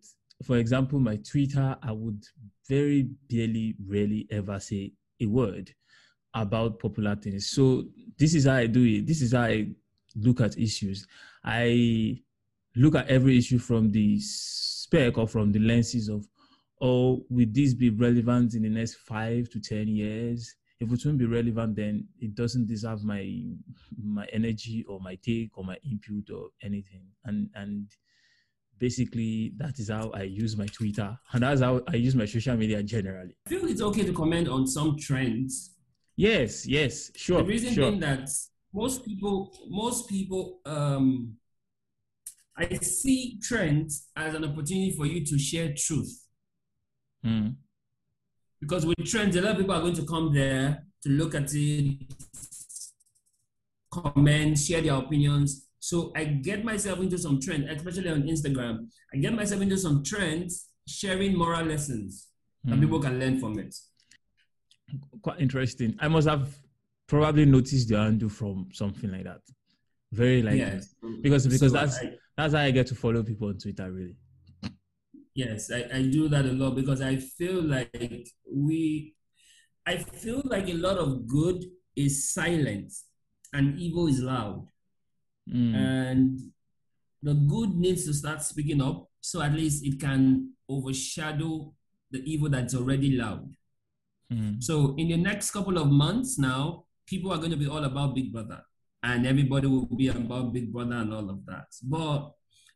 for 0.44 0.56
example, 0.56 0.98
my 0.98 1.16
Twitter, 1.16 1.76
I 1.82 1.92
would 1.92 2.24
very 2.68 3.08
barely, 3.30 3.76
rarely 3.86 4.26
ever 4.30 4.58
say 4.58 4.92
a 5.20 5.26
word 5.26 5.70
about 6.34 6.80
popular 6.80 7.14
things. 7.14 7.50
So 7.50 7.84
this 8.18 8.34
is 8.34 8.46
how 8.46 8.54
I 8.54 8.66
do 8.66 8.82
it. 8.84 9.06
This 9.06 9.22
is 9.22 9.32
how 9.32 9.42
I 9.42 9.68
look 10.16 10.40
at 10.40 10.58
issues. 10.58 11.06
I 11.44 12.18
look 12.74 12.94
at 12.94 13.08
every 13.08 13.38
issue 13.38 13.58
from 13.58 13.90
the 13.92 14.18
spec 14.20 15.18
or 15.18 15.28
from 15.28 15.52
the 15.52 15.58
lenses 15.58 16.08
of, 16.08 16.26
oh, 16.80 17.24
will 17.28 17.46
this 17.50 17.74
be 17.74 17.90
relevant 17.90 18.54
in 18.54 18.62
the 18.62 18.68
next 18.68 18.94
five 18.96 19.48
to 19.50 19.60
ten 19.60 19.88
years? 19.88 20.54
If 20.82 20.92
it 20.92 21.06
won't 21.06 21.18
be 21.18 21.26
relevant, 21.26 21.76
then 21.76 22.08
it 22.18 22.34
doesn't 22.34 22.66
deserve 22.66 23.04
my 23.04 23.24
my 24.02 24.26
energy 24.32 24.84
or 24.88 25.00
my 25.00 25.14
take 25.16 25.56
or 25.56 25.64
my 25.64 25.76
input 25.84 26.30
or 26.30 26.48
anything. 26.62 27.04
And 27.24 27.48
and 27.54 27.86
basically 28.78 29.52
that 29.58 29.78
is 29.78 29.90
how 29.90 30.10
I 30.10 30.22
use 30.22 30.56
my 30.56 30.66
Twitter 30.66 31.16
and 31.32 31.42
that's 31.44 31.60
how 31.60 31.82
I 31.86 31.94
use 31.94 32.16
my 32.16 32.26
social 32.26 32.56
media 32.56 32.82
generally. 32.82 33.36
I 33.46 33.50
feel 33.50 33.64
it's 33.66 33.80
okay 33.80 34.04
to 34.04 34.12
comment 34.12 34.48
on 34.48 34.66
some 34.66 34.96
trends. 34.98 35.76
Yes, 36.16 36.66
yes, 36.66 37.12
sure, 37.14 37.38
the 37.38 37.44
reason 37.44 37.72
sure. 37.72 37.90
being 37.90 38.00
that 38.00 38.28
most 38.74 39.04
people, 39.04 39.56
most 39.68 40.08
people, 40.08 40.60
um, 40.66 41.36
I 42.56 42.74
see 42.78 43.38
trends 43.40 44.08
as 44.16 44.34
an 44.34 44.44
opportunity 44.44 44.94
for 44.96 45.06
you 45.06 45.24
to 45.26 45.38
share 45.38 45.72
truth. 45.76 46.26
Mm. 47.24 47.54
Because 48.62 48.86
with 48.86 48.96
trends, 49.04 49.34
a 49.34 49.42
lot 49.42 49.52
of 49.52 49.58
people 49.58 49.74
are 49.74 49.80
going 49.80 49.94
to 49.96 50.04
come 50.06 50.32
there 50.32 50.84
to 51.02 51.08
look 51.08 51.34
at 51.34 51.50
it, 51.52 51.96
comment, 53.90 54.56
share 54.56 54.80
their 54.80 54.94
opinions. 54.94 55.66
So 55.80 56.12
I 56.14 56.24
get 56.24 56.64
myself 56.64 57.00
into 57.00 57.18
some 57.18 57.40
trends, 57.40 57.66
especially 57.68 58.08
on 58.10 58.22
Instagram. 58.22 58.86
I 59.12 59.16
get 59.16 59.34
myself 59.34 59.60
into 59.62 59.76
some 59.76 60.04
trends 60.04 60.68
sharing 60.86 61.36
moral 61.36 61.66
lessons 61.66 62.28
that 62.64 62.76
Mm. 62.76 62.80
people 62.82 63.00
can 63.00 63.18
learn 63.18 63.40
from 63.40 63.58
it. 63.58 63.74
Quite 65.22 65.40
interesting. 65.40 65.96
I 65.98 66.06
must 66.06 66.28
have 66.28 66.56
probably 67.08 67.44
noticed 67.46 67.88
the 67.88 67.96
handle 67.98 68.28
from 68.28 68.68
something 68.72 69.10
like 69.10 69.24
that. 69.24 69.40
Very 70.12 70.40
like 70.42 70.56
yes. 70.58 70.94
Because 71.20 71.46
because 71.48 71.60
So 71.60 71.68
that's 71.70 71.98
I- 71.98 72.16
that's 72.36 72.54
how 72.54 72.60
I 72.60 72.70
get 72.70 72.86
to 72.88 72.94
follow 72.94 73.22
people 73.24 73.48
on 73.48 73.58
Twitter 73.58 73.90
really. 73.90 74.14
Yes, 75.34 75.70
I, 75.70 75.88
I 75.92 76.02
do 76.02 76.28
that 76.28 76.44
a 76.44 76.52
lot 76.52 76.74
because 76.74 77.00
I 77.00 77.16
feel 77.16 77.62
like 77.62 78.28
we, 78.50 79.14
I 79.86 79.96
feel 79.96 80.42
like 80.44 80.68
a 80.68 80.74
lot 80.74 80.98
of 80.98 81.26
good 81.26 81.64
is 81.96 82.32
silent 82.32 82.92
and 83.52 83.78
evil 83.78 84.08
is 84.08 84.20
loud. 84.20 84.66
Mm. 85.48 85.74
And 85.74 86.40
the 87.22 87.34
good 87.34 87.74
needs 87.76 88.04
to 88.06 88.14
start 88.14 88.42
speaking 88.42 88.82
up 88.82 89.08
so 89.20 89.40
at 89.40 89.52
least 89.52 89.84
it 89.84 90.00
can 90.00 90.50
overshadow 90.68 91.72
the 92.10 92.18
evil 92.30 92.48
that's 92.48 92.74
already 92.74 93.16
loud. 93.16 93.54
Mm. 94.32 94.62
So 94.62 94.94
in 94.98 95.08
the 95.08 95.16
next 95.16 95.50
couple 95.50 95.78
of 95.78 95.88
months 95.88 96.38
now, 96.38 96.84
people 97.06 97.32
are 97.32 97.38
going 97.38 97.50
to 97.50 97.56
be 97.56 97.68
all 97.68 97.84
about 97.84 98.14
Big 98.14 98.32
Brother. 98.32 98.62
and 99.02 99.26
everybody 99.26 99.66
will 99.66 99.86
be 99.86 100.08
about 100.08 100.52
Big 100.52 100.72
Brother 100.72 100.94
and 100.94 101.12
all 101.12 101.28
of 101.28 101.44
that. 101.46 101.66
But 101.82 102.32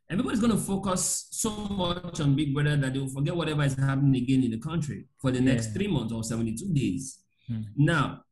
everybody's 0.09 0.39
going 0.39 0.51
to 0.51 0.57
focus 0.57 1.27
so 1.31 1.49
much 1.51 2.19
on 2.19 2.35
Big 2.35 2.53
Brother 2.53 2.77
that 2.77 2.93
they 2.93 2.99
will 2.99 3.09
forget 3.09 3.35
whatever 3.35 3.63
is 3.63 3.75
happening 3.75 4.21
again 4.21 4.43
in 4.43 4.51
the 4.51 4.59
country 4.59 5.05
for 5.19 5.31
the 5.31 5.41
next 5.41 5.73
three 5.73 5.87
months 5.87 6.13
or 6.13 6.23
72 6.23 6.73
days. 6.73 7.19
Hmm. 7.47 7.61
Now, 7.75 8.23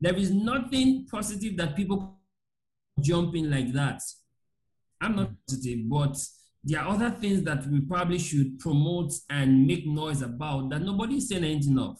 there 0.00 0.14
is 0.14 0.30
nothing 0.30 1.06
positive 1.10 1.56
that 1.56 1.74
people 1.74 2.18
jump 3.00 3.34
in 3.34 3.50
like 3.50 3.72
that. 3.72 4.02
I'm 5.00 5.16
not 5.16 5.30
positive, 5.46 5.80
but 5.88 6.16
there 6.64 6.80
are 6.80 6.88
other 6.88 7.10
things 7.10 7.42
that 7.42 7.66
we 7.66 7.80
probably 7.80 8.18
should 8.18 8.58
promote 8.58 9.12
and 9.30 9.66
make 9.66 9.86
noise 9.86 10.22
about 10.22 10.70
that 10.70 10.82
nobody 10.82 11.16
is 11.16 11.28
saying 11.28 11.44
anything 11.44 11.78
of. 11.78 11.98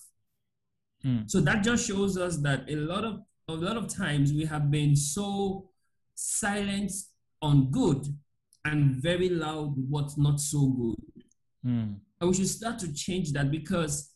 Hmm. 1.03 1.21
So 1.27 1.41
that 1.41 1.63
just 1.63 1.87
shows 1.87 2.17
us 2.17 2.39
that 2.39 2.69
a 2.69 2.77
lot 2.77 3.05
of 3.05 3.21
a 3.49 3.53
lot 3.53 3.77
of 3.77 3.95
times 3.95 4.33
we 4.33 4.45
have 4.45 4.73
been 4.73 4.97
so 4.97 5.71
silent 6.17 6.91
on 7.41 7.71
good 7.71 8.05
and 8.67 8.97
very 8.97 9.29
loud 9.29 9.77
with 9.77 9.87
what's 9.89 10.17
not 10.19 10.41
so 10.41 10.67
good. 10.69 10.97
Hmm. 11.63 11.93
And 12.21 12.31
we 12.31 12.35
should 12.35 12.49
start 12.49 12.79
to 12.81 12.93
change 12.93 13.33
that 13.33 13.51
because 13.51 14.13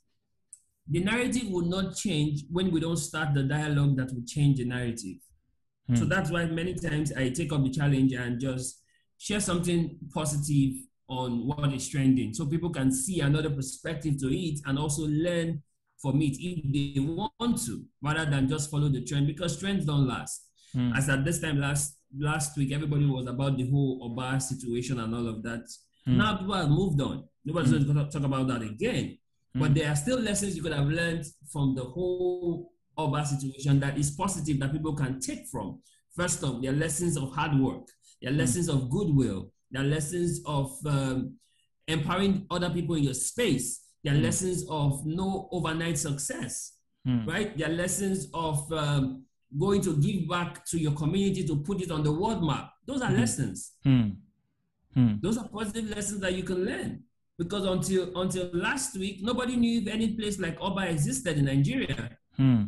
the 0.88 1.00
narrative 1.00 1.48
will 1.50 1.66
not 1.66 1.94
change 1.96 2.44
when 2.50 2.70
we 2.70 2.80
don't 2.80 2.96
start 2.96 3.34
the 3.34 3.42
dialogue 3.44 3.96
that 3.98 4.12
will 4.12 4.24
change 4.26 4.58
the 4.58 4.64
narrative. 4.64 5.18
So 5.94 6.04
Hmm. 6.04 6.08
that's 6.08 6.30
why 6.30 6.46
many 6.46 6.74
times 6.74 7.12
I 7.12 7.30
take 7.30 7.52
up 7.52 7.62
the 7.64 7.70
challenge 7.70 8.12
and 8.12 8.40
just 8.40 8.82
share 9.18 9.40
something 9.40 9.98
positive 10.14 10.72
on 11.08 11.46
what 11.46 11.72
is 11.74 11.88
trending 11.88 12.32
so 12.32 12.46
people 12.46 12.70
can 12.70 12.90
see 12.92 13.20
another 13.20 13.50
perspective 13.50 14.16
to 14.18 14.28
it 14.32 14.60
and 14.66 14.78
also 14.78 15.02
learn 15.08 15.60
from 16.00 16.22
it 16.22 16.36
if 16.38 16.58
they 16.72 17.00
want 17.00 17.58
to 17.66 17.84
rather 18.00 18.24
than 18.30 18.48
just 18.48 18.70
follow 18.70 18.88
the 18.88 19.02
trend 19.04 19.26
because 19.26 19.58
trends 19.60 19.84
don't 19.84 20.06
last. 20.06 20.46
Hmm. 20.72 20.92
As 20.94 21.08
at 21.08 21.24
this 21.24 21.40
time 21.40 21.58
last 21.60 21.98
last 22.18 22.56
week, 22.56 22.72
everybody 22.72 23.06
was 23.06 23.26
about 23.26 23.56
the 23.56 23.68
whole 23.70 24.00
Oba 24.02 24.40
situation 24.40 25.00
and 25.00 25.14
all 25.14 25.26
of 25.28 25.42
that. 25.42 25.62
Hmm. 26.04 26.16
Now 26.18 26.36
people 26.36 26.54
have 26.54 26.68
moved 26.68 27.00
on. 27.00 27.24
Nobody's 27.44 27.72
going 27.84 27.96
to 27.96 28.08
talk 28.10 28.24
about 28.24 28.48
that 28.48 28.62
again. 28.62 29.18
But 29.54 29.68
Hmm. 29.68 29.74
there 29.74 29.90
are 29.90 29.96
still 29.96 30.18
lessons 30.20 30.56
you 30.56 30.62
could 30.62 30.72
have 30.72 30.88
learned 30.88 31.24
from 31.52 31.74
the 31.74 31.84
whole 31.84 32.72
Oba 32.96 33.24
situation 33.24 33.80
that 33.80 33.98
is 33.98 34.10
positive 34.10 34.58
that 34.60 34.72
people 34.72 34.94
can 34.94 35.20
take 35.20 35.46
from. 35.48 35.80
First 36.14 36.42
off, 36.44 36.60
there 36.60 36.72
are 36.72 36.76
lessons 36.76 37.16
of 37.16 37.32
hard 37.32 37.58
work, 37.58 37.86
there 38.20 38.30
are 38.32 38.36
lessons 38.36 38.68
of 38.68 38.90
goodwill, 38.90 39.52
there 39.70 39.82
are 39.82 39.86
lessons 39.86 40.40
of 40.44 40.76
um, 40.86 41.34
empowering 41.88 42.46
other 42.50 42.70
people 42.70 42.96
in 42.96 43.04
your 43.04 43.14
space, 43.14 43.80
there 44.04 44.14
are 44.14 44.18
Mm. 44.18 44.22
lessons 44.22 44.64
of 44.68 45.04
no 45.06 45.48
overnight 45.52 45.98
success 45.98 46.72
Hmm. 47.04 47.24
right? 47.26 47.56
There 47.56 47.68
are 47.70 47.72
lessons 47.72 48.28
of 48.34 48.70
um, 48.72 49.24
going 49.58 49.80
to 49.82 49.96
give 49.96 50.28
back 50.28 50.64
to 50.66 50.78
your 50.78 50.92
community 50.92 51.44
to 51.46 51.56
put 51.56 51.80
it 51.82 51.90
on 51.90 52.02
the 52.04 52.12
world 52.12 52.44
map. 52.44 52.70
Those 52.86 53.02
are 53.02 53.10
Mhm. 53.10 53.18
lessons. 53.18 53.72
Hmm. 53.82 54.08
Hmm. 54.94 55.14
Those 55.20 55.38
are 55.38 55.48
positive 55.48 55.90
lessons 55.90 56.20
that 56.20 56.34
you 56.34 56.42
can 56.44 56.64
learn. 56.64 57.02
Because 57.38 57.64
until 57.64 58.16
until 58.20 58.50
last 58.52 58.96
week, 58.96 59.22
nobody 59.22 59.56
knew 59.56 59.80
if 59.80 59.86
any 59.88 60.14
place 60.14 60.38
like 60.38 60.58
Oba 60.60 60.88
existed 60.90 61.38
in 61.38 61.46
Nigeria. 61.46 62.16
Hmm. 62.36 62.64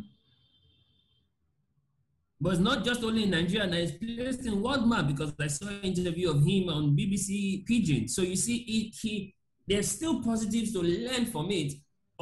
But 2.41 2.53
it's 2.53 2.59
not 2.61 2.83
just 2.83 3.03
only 3.03 3.23
in 3.23 3.29
Nigeria, 3.29 3.67
now 3.67 3.77
it's 3.77 3.93
placed 3.93 4.45
in 4.45 4.61
world 4.61 4.87
map 4.87 5.07
because 5.07 5.33
I 5.39 5.47
saw 5.47 5.67
an 5.67 5.81
interview 5.81 6.29
of 6.31 6.43
him 6.45 6.67
on 6.69 6.95
BBC 6.95 7.63
Pidgin. 7.65 8.09
So 8.09 8.21
you 8.21 8.35
see, 8.35 8.57
it, 8.57 8.95
he 9.01 9.33
there's 9.65 9.87
still 9.87 10.21
positives 10.21 10.73
to 10.73 10.81
learn 10.81 11.25
from 11.27 11.49
it, 11.51 11.73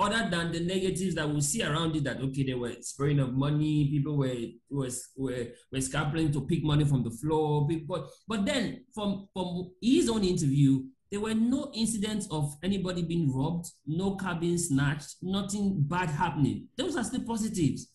other 0.01 0.29
than 0.29 0.51
the 0.51 0.60
negatives 0.60 1.15
that 1.15 1.29
we 1.29 1.39
see 1.41 1.63
around 1.63 1.96
it. 1.96 2.03
That 2.03 2.20
okay, 2.22 2.43
they 2.43 2.55
were 2.55 2.74
spraying 2.81 3.20
of 3.20 3.34
money, 3.34 3.88
people 3.89 4.17
were 4.17 4.36
was 4.70 5.10
were 5.15 5.48
were 5.72 5.81
scrapping 5.81 6.31
to 6.34 6.41
pick 6.41 6.63
money 6.63 6.84
from 6.86 7.03
the 7.03 7.12
floor. 7.12 7.67
People, 7.67 8.10
but 8.27 8.46
then 8.46 8.84
from 8.93 9.27
from 9.34 9.72
his 9.81 10.10
own 10.10 10.24
interview, 10.24 10.84
there 11.12 11.20
were 11.20 11.36
no 11.36 11.72
incidents 11.75 12.27
of 12.31 12.55
anybody 12.63 13.03
being 13.03 13.31
robbed, 13.31 13.70
no 13.85 14.16
car 14.16 14.35
being 14.40 14.57
snatched, 14.57 15.18
nothing 15.22 15.75
bad 15.81 16.09
happening. 16.09 16.68
Those 16.77 16.98
are 16.98 17.03
still 17.03 17.24
positives 17.24 17.87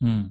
Hmm. 0.00 0.24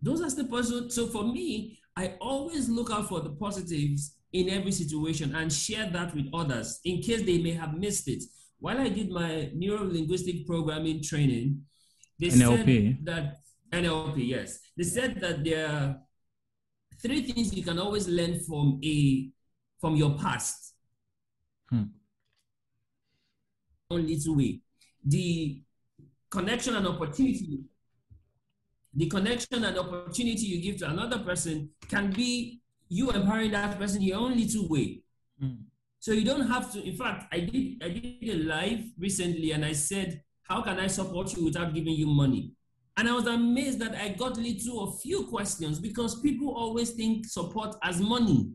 those 0.00 0.22
are 0.22 0.30
still 0.30 0.46
positive. 0.48 0.90
So 0.92 1.06
for 1.08 1.24
me, 1.24 1.78
I 1.96 2.14
always 2.20 2.68
look 2.68 2.90
out 2.90 3.08
for 3.08 3.20
the 3.20 3.30
positives 3.30 4.14
in 4.32 4.48
every 4.48 4.72
situation 4.72 5.34
and 5.34 5.52
share 5.52 5.90
that 5.90 6.14
with 6.14 6.26
others 6.32 6.80
in 6.84 7.02
case 7.02 7.22
they 7.22 7.38
may 7.38 7.50
have 7.52 7.74
missed 7.76 8.08
it. 8.08 8.22
While 8.58 8.78
I 8.78 8.88
did 8.88 9.10
my 9.10 9.50
neuro 9.54 9.84
linguistic 9.84 10.46
programming 10.46 11.02
training, 11.02 11.62
they 12.18 12.28
NLP. 12.28 12.96
said 12.96 13.06
that 13.06 13.36
NLP, 13.72 14.28
yes, 14.28 14.58
they 14.76 14.84
said 14.84 15.20
that 15.20 15.44
there 15.44 15.68
are 15.68 15.96
three 17.00 17.22
things 17.22 17.54
you 17.54 17.62
can 17.62 17.78
always 17.78 18.08
learn 18.08 18.40
from 18.40 18.80
a 18.84 19.30
from 19.80 19.94
your 19.94 20.18
past. 20.18 20.74
Hmm. 21.70 21.94
Only 23.90 24.18
two 24.18 24.36
way. 24.36 24.60
The 25.04 25.62
connection 26.30 26.74
and 26.74 26.86
opportunity 26.86 27.60
the 28.94 29.06
connection 29.06 29.64
and 29.64 29.78
opportunity 29.78 30.46
you 30.46 30.60
give 30.60 30.78
to 30.78 30.90
another 30.90 31.18
person 31.20 31.70
can 31.88 32.10
be 32.10 32.60
you 32.88 33.10
empowering 33.10 33.52
that 33.52 33.78
person 33.78 34.02
your 34.02 34.18
only 34.18 34.46
two 34.46 34.66
way. 34.68 35.02
Hmm. 35.40 35.67
So 36.00 36.12
you 36.12 36.24
don't 36.24 36.46
have 36.46 36.72
to. 36.72 36.82
In 36.82 36.96
fact, 36.96 37.26
I 37.32 37.40
did 37.40 37.82
I 37.82 37.88
did 37.88 38.28
a 38.30 38.34
live 38.34 38.84
recently, 38.98 39.52
and 39.52 39.64
I 39.64 39.72
said, 39.72 40.22
"How 40.42 40.62
can 40.62 40.78
I 40.78 40.86
support 40.86 41.36
you 41.36 41.44
without 41.44 41.74
giving 41.74 41.94
you 41.94 42.06
money?" 42.06 42.52
And 42.96 43.08
I 43.08 43.12
was 43.12 43.26
amazed 43.26 43.78
that 43.80 43.94
I 43.94 44.10
got 44.10 44.36
little 44.36 44.80
or 44.80 44.98
few 44.98 45.26
questions 45.26 45.78
because 45.78 46.20
people 46.20 46.54
always 46.54 46.90
think 46.90 47.26
support 47.26 47.76
as 47.82 48.00
money. 48.00 48.50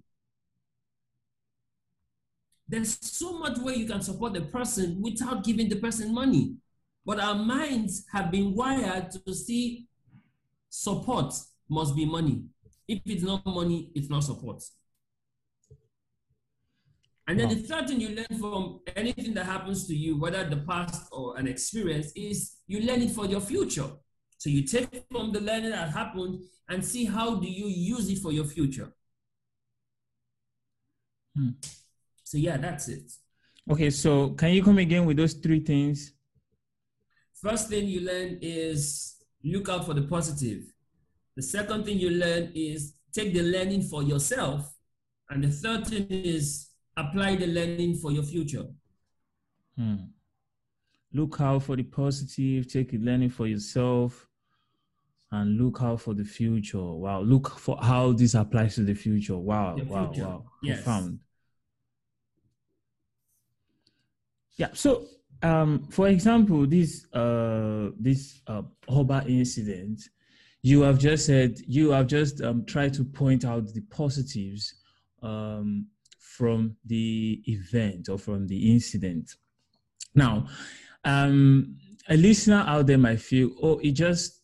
There's 2.67 2.97
so 2.99 3.37
much 3.37 3.57
way 3.59 3.75
you 3.75 3.87
can 3.87 4.01
support 4.01 4.33
the 4.33 4.41
person 4.41 5.01
without 5.01 5.43
giving 5.43 5.69
the 5.69 5.77
person 5.77 6.13
money. 6.13 6.55
But 7.05 7.19
our 7.19 7.35
minds 7.35 8.05
have 8.11 8.31
been 8.31 8.55
wired 8.55 9.11
to 9.11 9.33
see 9.33 9.87
support 10.69 11.33
must 11.69 11.95
be 11.95 12.05
money. 12.05 12.43
If 12.87 13.01
it's 13.05 13.23
not 13.23 13.45
money, 13.45 13.91
it's 13.93 14.09
not 14.09 14.23
support. 14.23 14.63
And 17.27 17.39
then 17.39 17.47
Wow. 17.47 17.55
the 17.55 17.61
third 17.61 17.87
thing 17.87 18.01
you 18.01 18.09
learn 18.09 18.39
from 18.39 18.81
anything 18.95 19.33
that 19.35 19.45
happens 19.45 19.87
to 19.87 19.95
you, 19.95 20.17
whether 20.17 20.47
the 20.49 20.57
past 20.57 21.07
or 21.11 21.37
an 21.37 21.47
experience, 21.47 22.11
is 22.15 22.57
you 22.67 22.81
learn 22.81 23.01
it 23.01 23.11
for 23.11 23.25
your 23.25 23.39
future. 23.39 23.89
So 24.37 24.49
you 24.49 24.63
take 24.63 25.05
from 25.09 25.31
the 25.31 25.39
learning 25.39 25.69
that 25.71 25.89
happened 25.89 26.43
and 26.67 26.83
see 26.83 27.05
how 27.05 27.35
do 27.35 27.47
you 27.49 27.67
use 27.67 28.09
it 28.09 28.19
for 28.19 28.33
your 28.33 28.43
future. 28.43 28.91
Hmm. 31.35 31.51
So 32.23 32.37
yeah, 32.37 32.57
that's 32.57 32.89
it. 32.89 33.11
Okay, 33.69 33.89
so 33.89 34.31
can 34.31 34.51
you 34.51 34.61
come 34.63 34.77
again 34.77 35.05
with 35.05 35.15
those 35.17 35.33
three 35.33 35.61
things? 35.61 36.13
First 37.41 37.69
thing 37.69 37.87
you 37.87 38.01
learn 38.01 38.37
is 38.41 39.15
look 39.43 39.69
out 39.69 39.85
for 39.85 39.93
the 39.93 40.01
positive. 40.01 40.63
The 41.37 41.41
second 41.41 41.85
thing 41.85 41.97
you 41.99 42.09
learn 42.09 42.51
is 42.53 42.95
take 43.13 43.33
the 43.33 43.41
learning 43.43 43.83
for 43.83 44.03
yourself. 44.03 44.69
And 45.29 45.43
the 45.43 45.49
third 45.49 45.87
thing 45.87 46.07
is 46.09 46.69
apply 46.97 47.35
the 47.35 47.47
learning 47.47 47.95
for 47.95 48.11
your 48.11 48.23
future. 48.23 48.65
Hmm. 49.77 49.95
Look 51.13 51.39
out 51.41 51.63
for 51.63 51.75
the 51.75 51.83
positive, 51.83 52.67
take 52.67 52.93
it 52.93 53.01
learning 53.01 53.29
for 53.29 53.47
yourself, 53.47 54.27
and 55.31 55.59
look 55.59 55.81
out 55.81 56.01
for 56.01 56.13
the 56.13 56.23
future. 56.23 56.81
Wow. 56.81 57.21
Look 57.21 57.49
for 57.59 57.77
how 57.81 58.13
this 58.13 58.33
applies 58.33 58.75
to 58.75 58.83
the 58.83 58.93
future. 58.93 59.37
Wow. 59.37 59.75
The 59.75 59.83
wow. 59.83 60.11
future. 60.11 60.27
Wow. 60.27 60.45
Yes. 60.61 60.83
Profound. 60.83 61.19
Yeah. 64.57 64.69
So 64.73 65.07
um, 65.43 65.87
for 65.89 66.07
example, 66.07 66.65
this 66.65 67.05
uh 67.13 67.89
this 67.99 68.41
uh 68.47 68.61
Oba 68.87 69.25
incident, 69.27 70.01
you 70.61 70.81
have 70.81 70.97
just 70.97 71.25
said 71.25 71.57
you 71.67 71.91
have 71.91 72.07
just 72.07 72.41
um 72.41 72.65
tried 72.65 72.93
to 72.93 73.03
point 73.03 73.43
out 73.43 73.67
the 73.73 73.81
positives 73.81 74.75
um 75.21 75.87
from 76.23 76.75
the 76.85 77.41
event 77.45 78.09
or 78.09 78.17
from 78.17 78.47
the 78.47 78.71
incident. 78.71 79.35
Now, 80.15 80.47
um, 81.03 81.75
a 82.09 82.15
listener 82.17 82.63
out 82.65 82.87
there 82.87 82.97
might 82.97 83.21
feel, 83.21 83.51
oh, 83.61 83.77
he 83.77 83.91
just 83.91 84.39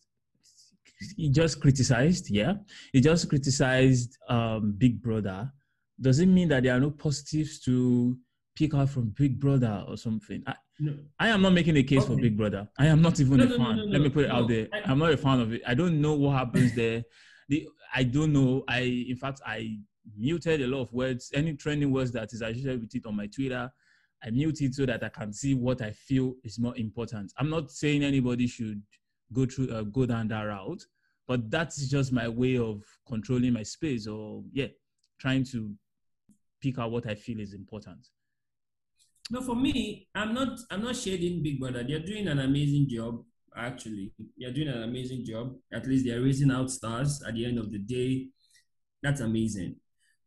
he 1.16 1.30
just 1.30 1.60
criticized, 1.62 2.28
yeah, 2.30 2.54
he 2.92 3.00
just 3.00 3.28
criticized 3.28 4.18
um, 4.28 4.74
Big 4.76 5.00
Brother. 5.02 5.50
Does 5.98 6.18
it 6.20 6.26
mean 6.26 6.48
that 6.48 6.62
there 6.62 6.76
are 6.76 6.80
no 6.80 6.90
positives 6.90 7.58
to 7.60 8.16
pick 8.54 8.74
out 8.74 8.90
from 8.90 9.14
Big 9.16 9.40
Brother 9.40 9.84
or 9.88 9.96
something? 9.96 10.42
I, 10.46 10.54
No. 10.78 10.94
I 11.18 11.28
am 11.28 11.40
not 11.42 11.54
making 11.54 11.76
a 11.78 11.82
case 11.82 12.04
for 12.04 12.16
Big 12.16 12.36
Brother. 12.36 12.68
I 12.78 12.86
am 12.86 13.00
not 13.00 13.18
even 13.20 13.38
No, 13.38 13.44
a 13.44 13.48
no, 13.48 13.56
fan. 13.56 13.90
Let 13.90 14.00
me 14.02 14.10
put 14.10 14.24
it 14.26 14.30
out 14.30 14.48
there. 14.48 14.68
I- 14.72 14.90
I'm 14.90 14.98
not 14.98 15.12
a 15.12 15.16
fan 15.16 15.40
of 15.40 15.52
it. 15.54 15.62
I 15.66 15.74
don't 15.74 16.00
know 16.00 16.14
what 16.14 16.36
happens 16.36 16.74
there. 16.74 17.02
The, 17.48 17.66
I 17.94 18.02
don't 18.04 18.32
know. 18.32 18.64
I, 18.68 18.80
in 19.08 19.16
fact, 19.16 19.40
I 19.46 19.78
muted 20.16 20.62
a 20.62 20.66
lot 20.66 20.82
of 20.82 20.92
words. 20.92 21.30
Any 21.34 21.54
trending 21.54 21.90
words 21.90 22.12
that 22.12 22.32
is 22.32 22.42
associated 22.42 22.80
with 22.80 22.94
it 22.94 23.06
on 23.06 23.16
my 23.16 23.26
Twitter, 23.26 23.70
I 24.22 24.30
mute 24.30 24.60
it 24.60 24.74
so 24.74 24.86
that 24.86 25.02
I 25.02 25.08
can 25.08 25.32
see 25.32 25.54
what 25.54 25.80
I 25.82 25.92
feel 25.92 26.34
is 26.44 26.58
more 26.58 26.76
important. 26.76 27.32
I'm 27.38 27.50
not 27.50 27.70
saying 27.70 28.02
anybody 28.02 28.46
should 28.46 28.82
go 29.32 29.46
through 29.46 29.70
uh, 29.70 29.82
go 29.82 30.06
down 30.06 30.28
that 30.28 30.42
route, 30.42 30.84
but 31.26 31.50
that's 31.50 31.88
just 31.88 32.12
my 32.12 32.28
way 32.28 32.58
of 32.58 32.82
controlling 33.08 33.52
my 33.52 33.62
space 33.62 34.06
or 34.06 34.42
yeah, 34.52 34.66
trying 35.18 35.44
to 35.44 35.72
pick 36.60 36.78
out 36.78 36.90
what 36.90 37.06
I 37.06 37.14
feel 37.14 37.40
is 37.40 37.54
important. 37.54 38.06
No, 39.30 39.40
for 39.40 39.54
me, 39.54 40.08
I'm 40.14 40.34
not. 40.34 40.58
I'm 40.70 40.82
not 40.82 40.96
shading 40.96 41.42
Big 41.42 41.60
Brother. 41.60 41.84
They're 41.86 42.00
doing 42.00 42.26
an 42.26 42.40
amazing 42.40 42.88
job. 42.88 43.22
Actually, 43.56 44.12
they're 44.36 44.52
doing 44.52 44.68
an 44.68 44.82
amazing 44.82 45.24
job. 45.24 45.54
At 45.72 45.86
least 45.86 46.04
they're 46.04 46.20
raising 46.20 46.50
out 46.50 46.70
stars. 46.70 47.22
At 47.26 47.34
the 47.34 47.46
end 47.46 47.58
of 47.58 47.70
the 47.70 47.78
day, 47.78 48.28
that's 49.02 49.20
amazing. 49.20 49.76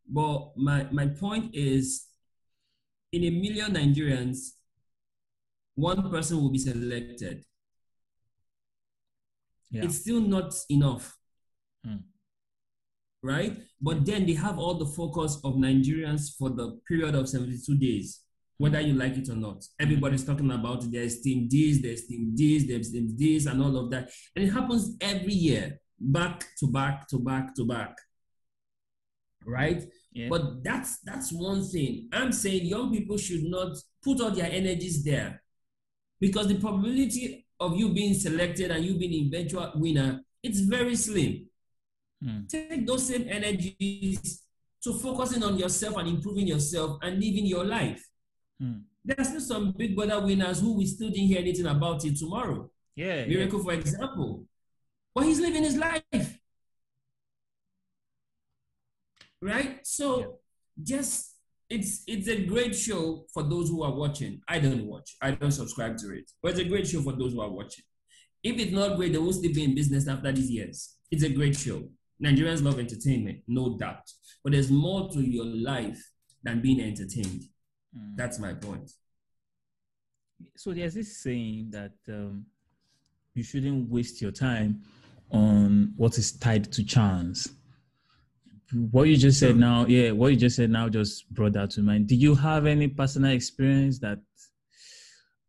But 0.07 0.57
my 0.57 0.87
my 0.91 1.07
point 1.07 1.53
is, 1.53 2.05
in 3.11 3.23
a 3.23 3.29
million 3.29 3.73
Nigerians, 3.73 4.51
one 5.75 6.09
person 6.09 6.41
will 6.41 6.51
be 6.51 6.59
selected. 6.59 7.43
Yeah. 9.71 9.85
It's 9.85 9.99
still 9.99 10.21
not 10.21 10.53
enough. 10.69 11.17
Hmm. 11.85 11.97
Right? 13.21 13.57
But 13.81 14.05
then 14.05 14.25
they 14.25 14.33
have 14.33 14.59
all 14.59 14.75
the 14.75 14.85
focus 14.85 15.39
of 15.43 15.55
Nigerians 15.55 16.35
for 16.37 16.49
the 16.49 16.79
period 16.87 17.15
of 17.15 17.29
72 17.29 17.77
days, 17.77 18.21
whether 18.57 18.81
you 18.81 18.93
like 18.93 19.17
it 19.17 19.29
or 19.29 19.35
not. 19.35 19.63
Everybody's 19.79 20.25
talking 20.25 20.51
about 20.51 20.91
there's 20.91 21.21
team 21.21 21.47
this, 21.49 21.81
there's 21.81 22.05
team 22.05 22.33
this, 22.35 22.67
there's 22.67 22.91
team 22.91 23.15
this, 23.17 23.45
and 23.45 23.61
all 23.63 23.75
of 23.77 23.89
that. 23.91 24.11
And 24.35 24.45
it 24.45 24.51
happens 24.51 24.95
every 25.01 25.33
year, 25.33 25.79
back 25.99 26.45
to 26.59 26.67
back 26.67 27.07
to 27.09 27.17
back 27.19 27.55
to 27.55 27.65
back. 27.65 27.95
Right? 29.45 29.83
Yeah. 30.11 30.27
But 30.29 30.63
that's 30.63 30.99
that's 30.99 31.31
one 31.31 31.63
thing. 31.63 32.09
I'm 32.11 32.31
saying 32.31 32.65
young 32.65 32.91
people 32.91 33.17
should 33.17 33.43
not 33.43 33.77
put 34.03 34.21
all 34.21 34.31
their 34.31 34.51
energies 34.51 35.03
there 35.03 35.41
because 36.19 36.47
the 36.47 36.55
probability 36.55 37.45
of 37.59 37.75
you 37.77 37.93
being 37.93 38.13
selected 38.13 38.71
and 38.71 38.83
you 38.83 38.97
being 38.97 39.27
eventual 39.27 39.71
winner 39.75 40.21
it's 40.43 40.59
very 40.59 40.95
slim. 40.95 41.47
Hmm. 42.21 42.45
Take 42.47 42.85
those 42.85 43.07
same 43.07 43.27
energies 43.29 44.43
to 44.83 44.93
focusing 44.93 45.41
on 45.43 45.57
yourself 45.57 45.97
and 45.97 46.09
improving 46.09 46.47
yourself 46.47 46.99
and 47.01 47.15
living 47.15 47.45
your 47.45 47.63
life. 47.63 48.05
Hmm. 48.59 48.79
There's 49.05 49.29
still 49.29 49.41
some 49.41 49.71
big 49.71 49.95
brother 49.95 50.19
winners 50.25 50.59
who 50.59 50.77
we 50.77 50.85
still 50.85 51.09
didn't 51.09 51.27
hear 51.27 51.39
anything 51.39 51.65
about 51.65 52.05
it 52.05 52.17
tomorrow. 52.17 52.69
Yeah. 52.95 53.15
yeah. 53.15 53.25
Miracle, 53.25 53.63
for 53.63 53.73
example. 53.73 54.45
But 55.15 55.25
he's 55.25 55.39
living 55.39 55.63
his 55.63 55.77
life. 55.77 56.39
Right? 59.43 59.79
So 59.85 60.39
just 60.81 61.35
it's 61.69 62.03
it's 62.07 62.27
a 62.27 62.45
great 62.45 62.75
show 62.75 63.25
for 63.33 63.43
those 63.43 63.69
who 63.69 63.83
are 63.83 63.93
watching. 63.93 64.41
I 64.47 64.59
don't 64.59 64.85
watch. 64.85 65.15
I 65.21 65.31
don't 65.31 65.51
subscribe 65.51 65.97
to 65.97 66.13
it. 66.15 66.31
But 66.41 66.51
it's 66.51 66.59
a 66.61 66.65
great 66.65 66.87
show 66.87 67.01
for 67.01 67.13
those 67.13 67.33
who 67.33 67.41
are 67.41 67.49
watching. 67.49 67.83
If 68.43 68.57
it's 68.59 68.71
not 68.71 68.97
great, 68.97 69.13
they 69.13 69.17
will 69.17 69.33
still 69.33 69.53
be 69.53 69.63
in 69.63 69.75
business 69.75 70.07
after 70.07 70.31
these 70.31 70.49
years. 70.49 70.95
It's 71.11 71.23
a 71.23 71.29
great 71.29 71.55
show. 71.55 71.83
Nigerians 72.23 72.63
love 72.63 72.79
entertainment, 72.79 73.39
no 73.47 73.77
doubt. 73.77 74.03
But 74.43 74.53
there's 74.53 74.69
more 74.71 75.09
to 75.09 75.19
your 75.21 75.45
life 75.45 76.01
than 76.43 76.61
being 76.61 76.81
entertained. 76.81 77.43
Hmm. 77.95 78.15
That's 78.15 78.39
my 78.39 78.53
point. 78.53 78.91
so 80.55 80.73
there's 80.73 80.93
this 80.93 81.21
saying 81.21 81.69
that 81.71 81.93
um, 82.09 82.45
you 83.33 83.43
shouldn't 83.43 83.89
waste 83.89 84.21
your 84.21 84.31
time 84.31 84.81
on 85.31 85.93
what 85.97 86.17
is 86.17 86.33
tied 86.33 86.71
to 86.71 86.83
chance. 86.83 87.49
What 88.73 89.03
you 89.03 89.17
just 89.17 89.39
said 89.39 89.51
True. 89.51 89.59
now, 89.59 89.85
yeah, 89.85 90.11
what 90.11 90.29
you 90.29 90.37
just 90.37 90.55
said 90.55 90.69
now 90.69 90.89
just 90.89 91.29
brought 91.31 91.53
that 91.53 91.69
to 91.71 91.81
mind. 91.81 92.07
Did 92.07 92.21
you 92.21 92.33
have 92.35 92.65
any 92.65 92.87
personal 92.87 93.31
experience 93.31 93.99
that 93.99 94.19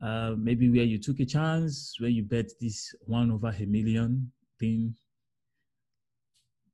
uh, 0.03 0.35
maybe 0.37 0.69
where 0.69 0.85
you 0.85 0.99
took 0.99 1.21
a 1.21 1.25
chance, 1.25 1.97
where 1.99 2.11
you 2.11 2.23
bet 2.23 2.51
this 2.61 2.95
one 3.07 3.31
over 3.31 3.49
a 3.49 3.65
million 3.65 4.31
thing? 4.61 4.95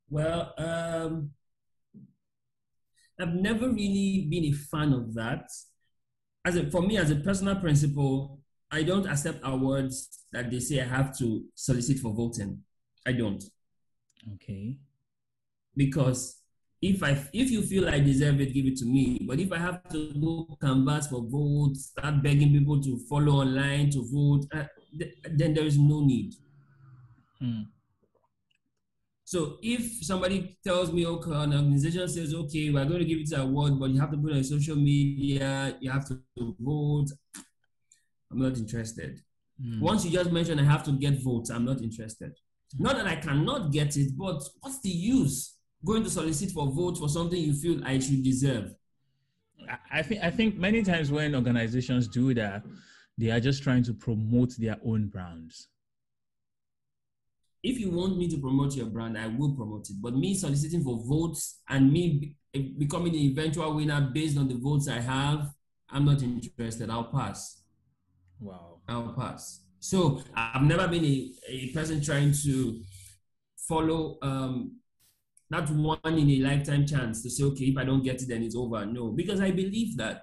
Well, 0.09 0.53
um, 0.59 1.31
I've 3.21 3.35
never 3.35 3.69
really 3.71 4.27
been 4.29 4.47
a 4.47 4.53
fan 4.53 4.93
of 4.93 5.15
that. 5.15 5.49
As 6.45 6.57
a, 6.57 6.69
for 6.71 6.83
me, 6.83 6.97
as 6.97 7.11
a 7.11 7.17
personal 7.17 7.57
principle, 7.57 8.41
I 8.73 8.83
don't 8.83 9.07
accept 9.07 9.41
awards 9.45 10.25
that 10.33 10.51
they 10.51 10.59
say 10.59 10.81
I 10.81 10.87
have 10.87 11.17
to 11.19 11.45
solicit 11.55 11.99
for 11.99 12.13
voting. 12.13 12.63
I 13.07 13.13
don't 13.13 13.43
Okay. 14.35 14.77
because 15.77 16.39
if 16.83 17.03
I 17.03 17.11
if 17.33 17.51
you 17.51 17.62
feel 17.62 17.88
I 17.88 18.01
deserve 18.01 18.40
it, 18.40 18.55
give 18.55 18.66
it 18.66 18.77
to 18.79 18.87
me. 18.87 19.21
But 19.27 19.38
if 19.38 19.53
I 19.53 19.59
have 19.59 19.83
to 19.90 20.12
go 20.14 20.57
canvas 20.61 21.09
for 21.09 21.23
votes, 21.23 21.87
start 21.87 22.23
begging 22.23 22.53
people 22.53 22.81
to 22.83 22.99
follow 23.09 23.40
online 23.40 23.90
to 23.90 24.03
vote, 24.11 24.47
uh, 24.53 24.64
th- 24.99 25.14
then 25.33 25.53
there 25.55 25.64
is 25.64 25.79
no 25.79 26.01
need. 26.01 26.35
Hmm. 27.38 27.62
So 29.25 29.59
if 29.62 30.05
somebody 30.05 30.59
tells 30.64 30.93
me, 30.93 31.07
okay, 31.07 31.31
an 31.31 31.53
organization 31.53 32.09
says, 32.09 32.35
okay, 32.35 32.71
we're 32.71 32.85
going 32.85 32.99
to 32.99 33.05
give 33.05 33.21
it 33.21 33.31
an 33.33 33.43
award, 33.43 33.79
but 33.79 33.90
you 33.90 34.01
have 34.01 34.11
to 34.11 34.16
put 34.16 34.33
it 34.33 34.38
on 34.38 34.45
social 34.45 34.75
media, 34.75 35.77
you 35.81 35.88
have 35.88 36.05
to 36.09 36.21
vote, 36.59 37.11
I'm 38.33 38.40
not 38.40 38.57
interested. 38.57 39.23
Hmm. 39.62 39.81
Once 39.81 40.05
you 40.05 40.11
just 40.11 40.33
mention 40.33 40.59
I 40.59 40.64
have 40.64 40.83
to 40.85 40.93
get 40.93 41.23
votes, 41.23 41.51
I'm 41.51 41.66
not 41.66 41.83
interested. 41.83 42.33
Not 42.79 42.97
that 42.97 43.07
I 43.07 43.16
cannot 43.16 43.71
get 43.71 43.97
it, 43.97 44.16
but 44.16 44.43
what's 44.61 44.81
the 44.81 44.88
use 44.88 45.57
going 45.85 46.05
to 46.05 46.11
solicit 46.11 46.51
for 46.51 46.71
votes 46.71 47.01
for 47.01 47.09
something 47.09 47.40
you 47.40 47.55
feel 47.55 47.85
I 47.85 47.99
should 47.99 48.23
deserve? 48.23 48.75
I- 49.90 50.03
think 50.03 50.23
I 50.23 50.31
think 50.31 50.57
many 50.57 50.83
times 50.83 51.11
when 51.11 51.35
organizations 51.35 52.09
do 52.09 52.35
that, 52.35 52.64
they 53.19 53.31
are 53.31 53.40
just 53.40 53.62
trying 53.62 53.83
to 53.85 53.95
promote 53.95 54.55
their 54.59 54.79
own 54.85 55.09
brands. 55.09 55.69
If 57.62 57.79
you 57.79 57.90
want 57.90 58.16
me 58.16 58.27
to 58.29 58.38
promote 58.38 58.75
your 58.75 58.87
brand, 58.87 59.19
I 59.19 59.27
will 59.27 59.55
promote 59.55 59.90
it. 59.90 59.97
But 60.01 60.16
me 60.16 60.35
soliciting 60.35 60.83
for 60.83 60.99
votes 61.05 61.61
and 61.69 61.93
me 61.93 62.35
becoming 62.79 63.12
the 63.12 63.27
eventual 63.27 63.75
winner 63.75 64.11
based 64.12 64.38
on 64.38 64.49
the 64.49 64.55
votes 64.55 64.88
I 64.88 65.01
have, 65.01 65.51
I'm 65.90 66.07
not 66.07 66.23
interested. 66.23 66.88
I'll 66.88 67.05
pass. 67.12 67.62
Wow. 68.40 68.79
I'll 68.88 69.12
pass. 69.12 69.61
So 69.79 70.23
I've 70.35 70.62
never 70.62 70.88
been 70.88 71.05
a, 71.05 71.31
a 71.49 71.73
person 71.73 72.03
trying 72.03 72.33
to 72.45 72.83
follow 73.69 74.19
um, 74.23 74.80
that 75.51 75.69
one 75.71 75.99
in 76.05 76.31
a 76.31 76.39
lifetime 76.39 76.87
chance 76.87 77.23
to 77.23 77.31
say, 77.31 77.45
okay, 77.45 77.65
if 77.67 77.77
I 77.77 77.85
don't 77.85 78.03
get 78.03 78.23
it, 78.23 78.29
then 78.29 78.43
it's 78.43 78.57
over. 78.57 78.87
No, 78.87 79.11
because 79.11 79.41
I 79.41 79.51
believe 79.51 79.97
that 79.97 80.23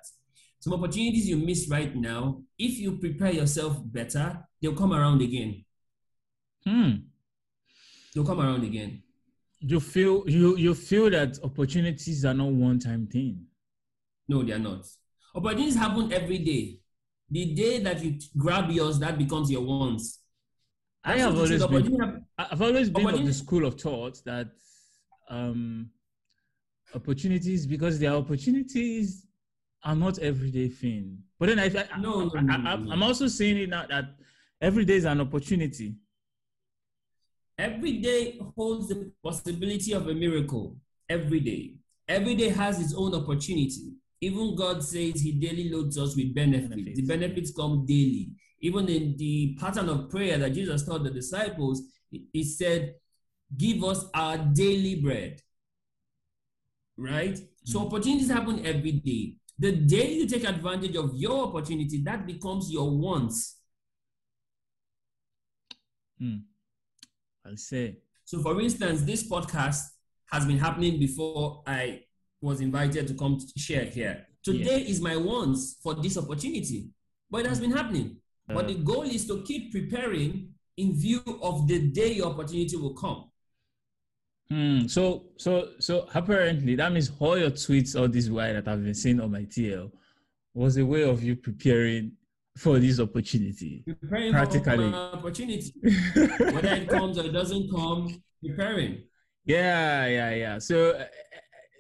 some 0.60 0.74
opportunities 0.74 1.28
you 1.28 1.38
miss 1.38 1.68
right 1.70 1.94
now, 1.96 2.42
if 2.58 2.80
you 2.80 2.98
prepare 2.98 3.32
yourself 3.32 3.78
better, 3.84 4.40
they'll 4.62 4.74
come 4.74 4.94
around 4.94 5.22
again. 5.22 5.66
Hmm. 6.66 6.92
They'll 8.14 8.26
come 8.26 8.42
around 8.42 8.64
again. 8.64 9.04
You 9.60 9.80
feel 9.80 10.24
you 10.28 10.56
you 10.56 10.74
feel 10.76 11.10
that 11.10 11.40
opportunities 11.44 12.24
are 12.26 12.34
not 12.34 12.50
one 12.50 12.80
time 12.80 13.08
thing. 13.08 13.46
No, 14.28 14.44
they 14.44 14.54
are 14.54 14.60
not. 14.60 14.86
Opportunities 15.36 15.76
happen 15.76 16.12
every 16.14 16.40
day. 16.40 16.80
The 17.30 17.54
day 17.54 17.80
that 17.80 18.04
you 18.04 18.20
grab 18.38 18.70
yours, 18.70 19.00
that 19.00 19.18
becomes 19.18 19.52
your 19.52 19.62
once. 19.62 20.20
I 21.04 21.18
have 21.20 21.36
what 21.36 21.52
it 21.52 21.56
is. 21.56 21.62
always 21.64 21.84
been 21.84 22.26
I've 22.38 22.62
always 22.62 22.90
been 22.90 23.08
of 23.08 23.26
the 23.26 23.34
school 23.34 23.66
of 23.66 23.80
thought 23.80 24.22
that 24.26 24.50
um 25.30 25.90
opportunities 26.96 27.66
because 27.66 28.00
their 28.00 28.12
opportunities 28.14 29.26
are 29.84 29.96
not 29.96 30.20
everyday 30.20 30.70
thing. 30.70 31.18
But 31.40 31.50
then 31.50 31.60
I, 31.60 31.66
I 31.66 32.00
No, 32.00 32.32
I, 32.36 32.40
I, 32.40 32.42
no, 32.42 32.54
I'm, 32.70 32.86
no. 32.86 32.92
I'm 32.92 33.04
also 33.04 33.28
saying 33.28 33.58
it 33.58 33.70
now 33.70 33.86
that 33.88 34.06
every 34.62 34.86
day 34.86 34.96
is 34.96 35.06
an 35.06 35.22
opportunity. 35.22 35.96
Every 37.58 37.94
day 37.94 38.40
holds 38.56 38.90
the 38.90 39.12
possibility 39.24 39.94
of 39.94 40.08
a 40.08 40.14
miracle. 40.14 40.78
Every 41.10 41.40
day. 41.40 41.76
Every 42.08 42.36
day 42.36 42.50
has 42.50 42.80
its 42.80 42.94
own 42.94 43.14
opportunity. 43.16 43.94
Even 44.22 44.56
God 44.56 44.84
says 44.84 45.22
He 45.22 45.32
daily 45.34 45.70
loads 45.70 45.98
us 45.98 46.16
with 46.16 46.34
benefits. 46.34 46.70
Benefits. 46.70 47.00
The 47.00 47.06
benefits 47.06 47.52
come 47.52 47.86
daily. 47.86 48.30
Even 48.62 48.88
in 48.90 49.16
the 49.18 49.56
pattern 49.60 49.90
of 49.90 50.10
prayer 50.10 50.38
that 50.38 50.54
Jesus 50.54 50.86
taught 50.86 51.04
the 51.04 51.12
disciples, 51.12 51.84
he 52.10 52.44
said, 52.44 52.96
Give 53.56 53.84
us 53.84 54.06
our 54.14 54.38
daily 54.38 54.96
bread. 54.96 55.42
Right? 56.98 57.40
So 57.64 57.86
opportunities 57.86 58.30
happen 58.30 58.66
every 58.66 58.94
day. 58.94 59.36
The 59.60 59.72
day 59.72 60.14
you 60.14 60.28
take 60.28 60.44
advantage 60.44 60.96
of 60.96 61.16
your 61.16 61.48
opportunity, 61.48 62.02
that 62.04 62.26
becomes 62.28 62.72
your 62.72 62.90
wants. 62.90 63.58
Hmm. 66.20 66.38
I'll 67.46 67.58
say. 67.58 67.98
So, 68.26 68.42
for 68.42 68.60
instance, 68.62 69.04
this 69.04 69.28
podcast 69.28 69.82
has 70.32 70.46
been 70.46 70.58
happening 70.58 71.00
before 71.00 71.64
I 71.66 72.04
was 72.42 72.62
invited 72.62 73.08
to 73.08 73.14
come 73.14 73.40
to 73.40 73.60
share 73.60 73.86
here. 73.86 74.28
Today 74.44 74.82
is 74.82 75.02
my 75.02 75.16
wants 75.16 75.78
for 75.82 75.94
this 75.94 76.18
opportunity, 76.18 76.90
but 77.30 77.46
it 77.46 77.48
has 77.48 77.60
been 77.60 77.72
happening. 77.72 78.18
but 78.48 78.66
Uh, 78.66 78.68
the 78.68 78.76
goal 78.76 79.04
is 79.04 79.26
to 79.28 79.44
keep 79.44 79.72
preparing 79.72 80.54
in 80.78 80.94
view 80.94 81.22
of 81.42 81.68
the 81.68 81.90
day 81.90 82.14
your 82.14 82.28
opportunity 82.28 82.76
will 82.78 82.94
come. 82.94 83.27
Hmm. 84.50 84.88
So 84.88 85.26
so 85.38 85.70
so 85.80 86.08
apparently 86.14 86.76
that 86.76 86.92
means 86.92 87.12
all 87.20 87.38
your 87.38 87.52
tweets 87.52 88.00
all 88.00 88.08
this 88.08 88.30
while 88.30 88.54
that 88.54 88.68
I've 88.68 88.84
been 88.84 88.94
seeing 88.94 89.20
on 89.20 89.32
my 89.32 89.42
TL 89.42 89.92
was 90.54 90.78
a 90.78 90.86
way 90.86 91.04
of 91.04 91.22
you 91.22 91.36
preparing 91.36 92.14
for 92.58 92.80
this 92.80 93.00
opportunity. 93.00 93.84
Preparing 93.86 94.32
Practically. 94.32 94.86
opportunity. 94.86 95.74
Whether 96.14 96.74
it 96.74 96.90
comes 96.90 97.18
or 97.18 97.26
it 97.26 97.34
doesn't 97.34 97.70
come, 97.70 98.22
preparing. 98.44 99.04
Yeah, 99.46 100.08
yeah, 100.08 100.34
yeah. 100.34 100.60
So 100.60 100.92
uh, 100.92 101.06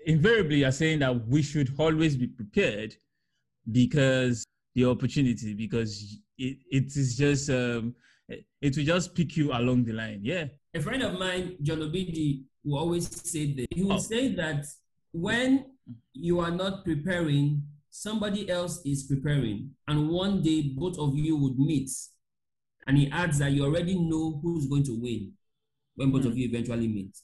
invariably, 0.05 0.57
you're 0.57 0.71
saying 0.71 0.99
that 0.99 1.27
we 1.27 1.41
should 1.41 1.73
always 1.77 2.15
be 2.15 2.27
prepared 2.27 2.95
because 3.71 4.45
the 4.75 4.85
opportunity, 4.85 5.53
because 5.53 6.19
it, 6.37 6.57
it 6.69 6.95
is 6.95 7.17
just 7.17 7.49
um, 7.49 7.95
it 8.29 8.75
will 8.77 8.85
just 8.85 9.15
pick 9.15 9.35
you 9.37 9.51
along 9.53 9.85
the 9.85 9.93
line. 9.93 10.19
Yeah. 10.21 10.45
A 10.73 10.79
friend 10.79 11.01
of 11.03 11.17
mine, 11.17 11.57
John 11.61 11.79
Obidi, 11.79 12.43
will 12.63 12.79
always 12.79 13.07
say 13.29 13.53
that 13.53 13.67
he 13.73 13.83
will 13.83 13.93
Oh. 13.93 13.99
say 13.99 14.33
that 14.35 14.65
when 15.11 15.65
you 16.13 16.39
are 16.39 16.51
not 16.51 16.83
preparing, 16.83 17.63
somebody 17.89 18.49
else 18.49 18.81
is 18.85 19.03
preparing, 19.03 19.71
and 19.87 20.09
one 20.09 20.41
day 20.41 20.61
both 20.75 20.97
of 20.99 21.15
you 21.17 21.35
would 21.37 21.57
meet. 21.57 21.89
And 22.85 22.97
he 22.97 23.09
adds 23.11 23.39
that 23.39 23.51
you 23.51 23.63
already 23.65 23.95
know 23.97 24.39
who's 24.41 24.67
going 24.67 24.83
to 24.83 24.93
win 24.99 25.33
when 25.95 26.11
both 26.11 26.23
Hmm. 26.23 26.29
of 26.29 26.37
you 26.37 26.45
eventually 26.47 26.87
meet. 26.87 27.17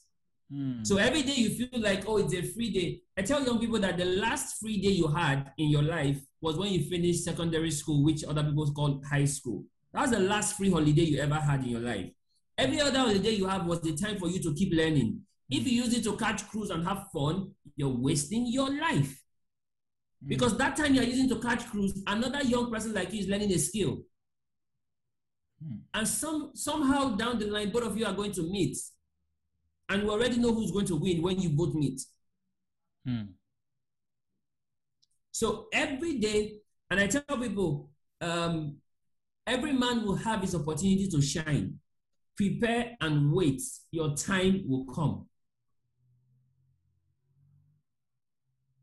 Hmm. 0.50 0.82
So 0.84 0.96
every 0.98 1.22
day 1.22 1.34
you 1.36 1.50
feel 1.50 1.80
like, 1.80 2.04
oh, 2.06 2.18
it's 2.18 2.34
a 2.34 2.42
free 2.42 2.70
day. 2.70 3.02
I 3.16 3.22
tell 3.22 3.42
young 3.44 3.58
people 3.60 3.78
that 3.80 3.96
the 3.96 4.04
last 4.04 4.58
free 4.60 4.78
day 4.80 4.90
you 4.90 5.06
had 5.08 5.52
in 5.56 5.68
your 5.70 5.82
life 5.82 6.20
was 6.40 6.56
when 6.56 6.72
you 6.72 6.84
finished 6.84 7.24
secondary 7.24 7.70
school, 7.70 8.04
which 8.04 8.24
other 8.24 8.44
people 8.44 8.70
call 8.72 9.00
high 9.08 9.24
school. 9.24 9.64
That 9.92 10.02
was 10.02 10.10
the 10.10 10.18
last 10.20 10.56
free 10.56 10.70
holiday 10.70 11.02
you 11.04 11.18
ever 11.20 11.36
had 11.36 11.62
in 11.62 11.70
your 11.70 11.80
life. 11.80 12.10
Every 12.56 12.80
other 12.80 12.98
holiday 12.98 13.30
you 13.30 13.46
have 13.46 13.66
was 13.66 13.80
the 13.80 13.94
time 13.96 14.18
for 14.18 14.28
you 14.28 14.40
to 14.42 14.54
keep 14.54 14.72
learning. 14.72 15.20
If 15.50 15.66
you 15.66 15.82
use 15.82 15.94
it 15.94 16.04
to 16.04 16.16
catch 16.16 16.48
cruise 16.48 16.70
and 16.70 16.86
have 16.86 17.06
fun, 17.12 17.52
you're 17.76 17.88
wasting 17.88 18.46
your 18.46 18.70
life. 18.70 19.20
Because 20.26 20.56
that 20.56 20.76
time 20.76 20.94
you're 20.94 21.04
using 21.04 21.28
to 21.28 21.38
catch 21.38 21.66
cruise, 21.66 22.02
another 22.06 22.42
young 22.42 22.70
person 22.70 22.94
like 22.94 23.12
you 23.12 23.20
is 23.20 23.28
learning 23.28 23.52
a 23.52 23.58
skill. 23.58 23.98
Hmm. 25.62 25.76
And 25.92 26.08
some 26.08 26.52
somehow 26.54 27.16
down 27.16 27.38
the 27.38 27.46
line, 27.46 27.70
both 27.70 27.84
of 27.84 27.98
you 27.98 28.06
are 28.06 28.12
going 28.14 28.32
to 28.32 28.42
meet. 28.42 28.76
And 29.88 30.04
we 30.04 30.08
already 30.08 30.38
know 30.38 30.54
who's 30.54 30.70
going 30.70 30.86
to 30.86 30.96
win 30.96 31.20
when 31.20 31.40
you 31.40 31.50
both 31.50 31.74
meet. 31.74 32.00
Hmm. 33.06 33.22
So 35.30 35.66
every 35.72 36.18
day, 36.18 36.60
and 36.90 37.00
I 37.00 37.06
tell 37.06 37.36
people, 37.38 37.90
um, 38.20 38.76
every 39.46 39.72
man 39.72 40.06
will 40.06 40.16
have 40.16 40.40
his 40.40 40.54
opportunity 40.54 41.08
to 41.10 41.20
shine. 41.20 41.80
Prepare 42.36 42.96
and 43.00 43.32
wait. 43.32 43.62
Your 43.90 44.14
time 44.16 44.64
will 44.66 44.84
come. 44.86 45.26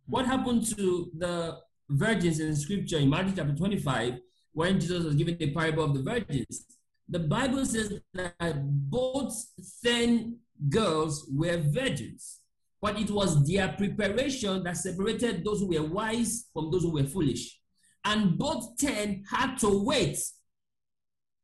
What 0.07 0.25
happened 0.25 0.65
to 0.75 1.09
the 1.17 1.57
virgins 1.89 2.39
in 2.39 2.55
scripture 2.55 2.97
in 2.97 3.09
Matthew 3.09 3.35
chapter 3.35 3.55
25 3.55 4.15
when 4.53 4.79
Jesus 4.79 5.03
was 5.05 5.15
giving 5.15 5.37
the 5.37 5.53
parable 5.53 5.85
of 5.85 5.93
the 5.93 6.03
virgins? 6.03 6.65
The 7.07 7.19
Bible 7.19 7.65
says 7.65 7.99
that 8.13 8.55
both 8.89 9.33
ten 9.83 10.37
girls 10.69 11.29
were 11.31 11.57
virgins, 11.57 12.39
but 12.81 12.99
it 12.99 13.09
was 13.09 13.45
their 13.45 13.69
preparation 13.69 14.63
that 14.63 14.77
separated 14.77 15.43
those 15.43 15.59
who 15.59 15.67
were 15.67 15.83
wise 15.83 16.47
from 16.53 16.71
those 16.71 16.83
who 16.83 16.93
were 16.93 17.03
foolish. 17.03 17.59
And 18.03 18.37
both 18.37 18.77
ten 18.77 19.23
had 19.29 19.57
to 19.59 19.83
wait. 19.83 20.17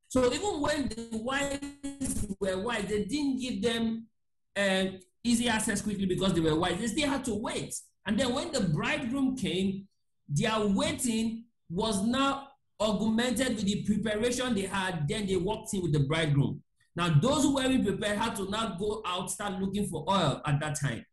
So 0.10 0.32
even 0.34 0.62
when 0.62 0.88
the 0.88 1.10
wise 1.18 2.28
were 2.40 2.64
wise, 2.64 2.86
they 2.86 3.04
didn't 3.04 3.40
give 3.40 3.62
them 3.62 4.08
uh, 4.56 4.86
easy 5.24 5.50
access 5.50 5.82
quickly 5.82 6.06
because 6.06 6.34
they 6.34 6.40
were 6.40 6.56
wise. 6.56 6.80
They 6.80 6.88
still 6.88 7.10
had 7.10 7.26
to 7.26 7.36
wait. 7.36 7.74
And 8.06 8.18
then 8.18 8.34
when 8.34 8.52
the 8.52 8.62
bridegroom 8.62 9.36
came, 9.36 9.88
their 10.30 10.60
waiting 10.60 11.44
was 11.70 12.04
now 12.04 12.48
augmented 12.80 13.56
with 13.56 13.66
the 13.66 13.84
preparation 13.84 14.56
they 14.56 14.62
had. 14.62 15.08
Then 15.08 15.26
they 15.26 15.36
walked 15.36 15.74
in 15.74 15.82
with 15.82 15.92
the 15.92 16.00
bridegroom. 16.00 16.62
Now, 16.96 17.10
those 17.22 17.44
who 17.44 17.56
weren't 17.56 17.86
prepared 17.86 18.18
had 18.18 18.36
to 18.38 18.50
now 18.50 18.76
go 18.80 19.04
out, 19.06 19.30
start 19.30 19.62
looking 19.62 19.88
for 19.88 20.06
oil 20.10 20.42
at 20.46 20.60
that 20.62 20.80
time. 20.80 21.06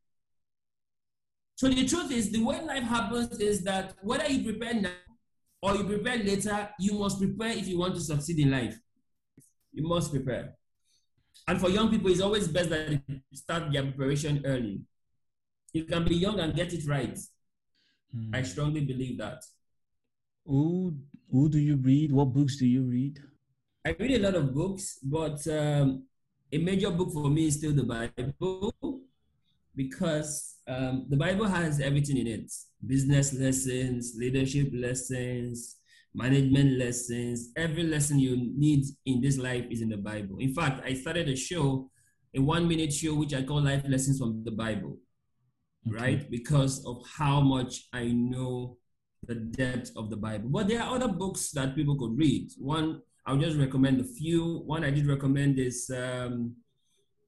So 1.57 1.69
the 1.69 1.87
truth 1.87 2.11
is, 2.11 2.31
the 2.31 2.43
way 2.43 2.61
life 2.65 2.83
happens 2.85 3.39
is 3.39 3.63
that 3.65 3.95
whether 4.03 4.27
you 4.27 4.45
prepare 4.45 4.75
now 4.75 4.91
or 5.63 5.77
you 5.77 5.85
prepare 5.85 6.17
later, 6.19 6.69
you 6.79 6.95
must 6.95 7.19
prepare 7.19 7.51
if 7.51 7.69
you 7.69 7.79
want 7.79 7.95
to 7.95 8.01
succeed 8.01 8.39
in 8.39 8.51
life. 8.51 8.79
You 9.75 9.87
must 9.87 10.13
prepare. 10.13 10.55
And 11.47 11.61
for 11.61 11.69
young 11.69 11.91
people, 11.91 12.11
it's 12.11 12.21
always 12.21 12.49
best 12.49 12.71
that 12.71 12.89
they 12.89 13.01
start 13.33 13.73
their 13.73 13.83
preparation 13.83 14.43
early. 14.47 14.83
You 15.73 15.85
can 15.85 16.05
be 16.05 16.15
young 16.15 16.39
and 16.39 16.55
get 16.55 16.73
it 16.73 16.87
right. 16.87 17.19
Hmm. 18.15 18.35
I 18.35 18.43
strongly 18.43 18.85
believe 18.85 19.19
that. 19.19 19.43
Who 20.47 20.95
who 21.31 21.49
do 21.49 21.59
you 21.59 21.77
read? 21.77 22.13
What 22.13 22.33
books 22.33 22.57
do 22.57 22.67
you 22.67 22.83
read? 22.83 23.19
I 23.85 23.97
read 23.99 24.13
a 24.13 24.19
lot 24.19 24.35
of 24.37 24.55
books, 24.55 24.99
but 25.03 25.47
um, 25.49 26.05
a 26.53 26.59
major 26.59 26.91
book 26.91 27.13
for 27.13 27.29
me 27.29 27.49
is 27.49 27.57
still 27.57 27.73
the 27.73 27.83
Bible 27.83 29.01
because 29.75 30.57
um, 30.69 31.07
the 31.09 31.17
Bible 31.17 31.47
has 31.47 31.81
everything 31.81 32.19
in 32.19 32.27
it 32.27 32.53
business 32.87 33.33
lessons, 33.33 34.15
leadership 34.17 34.71
lessons, 34.73 35.77
management 36.15 36.79
lessons. 36.79 37.51
Every 37.57 37.83
lesson 37.83 38.19
you 38.19 38.37
need 38.57 38.85
in 39.05 39.21
this 39.21 39.37
life 39.39 39.65
is 39.71 39.83
in 39.83 39.89
the 39.89 39.97
Bible. 39.97 40.37
In 40.39 40.55
fact, 40.55 40.83
I 40.85 40.95
started 40.95 41.29
a 41.29 41.37
show, 41.37 41.91
a 42.35 42.41
one 42.41 42.67
minute 42.69 42.93
show, 42.93 43.15
which 43.15 43.35
I 43.35 43.43
call 43.43 43.63
Life 43.63 43.85
Lessons 43.89 44.19
from 44.19 44.43
the 44.45 44.53
Bible, 44.53 44.99
Okay. 45.89 45.97
right? 45.97 46.31
Because 46.31 46.85
of 46.87 47.03
how 47.17 47.41
much 47.41 47.89
I 47.93 48.07
know 48.13 48.79
the 49.27 49.35
depth 49.35 49.91
of 49.97 50.11
the 50.11 50.17
Bible. 50.17 50.49
But 50.51 50.69
there 50.69 50.83
are 50.83 50.95
other 50.95 51.09
books 51.09 51.51
that 51.53 51.75
people 51.75 51.97
could 51.99 52.17
read. 52.17 52.51
One, 52.59 53.01
I'll 53.27 53.39
just 53.39 53.57
recommend 53.57 54.01
a 54.01 54.05
few. 54.05 54.59
One 54.67 54.85
I 54.85 54.91
did 54.91 55.07
recommend 55.07 55.59
is 55.59 55.91
um, 55.91 56.55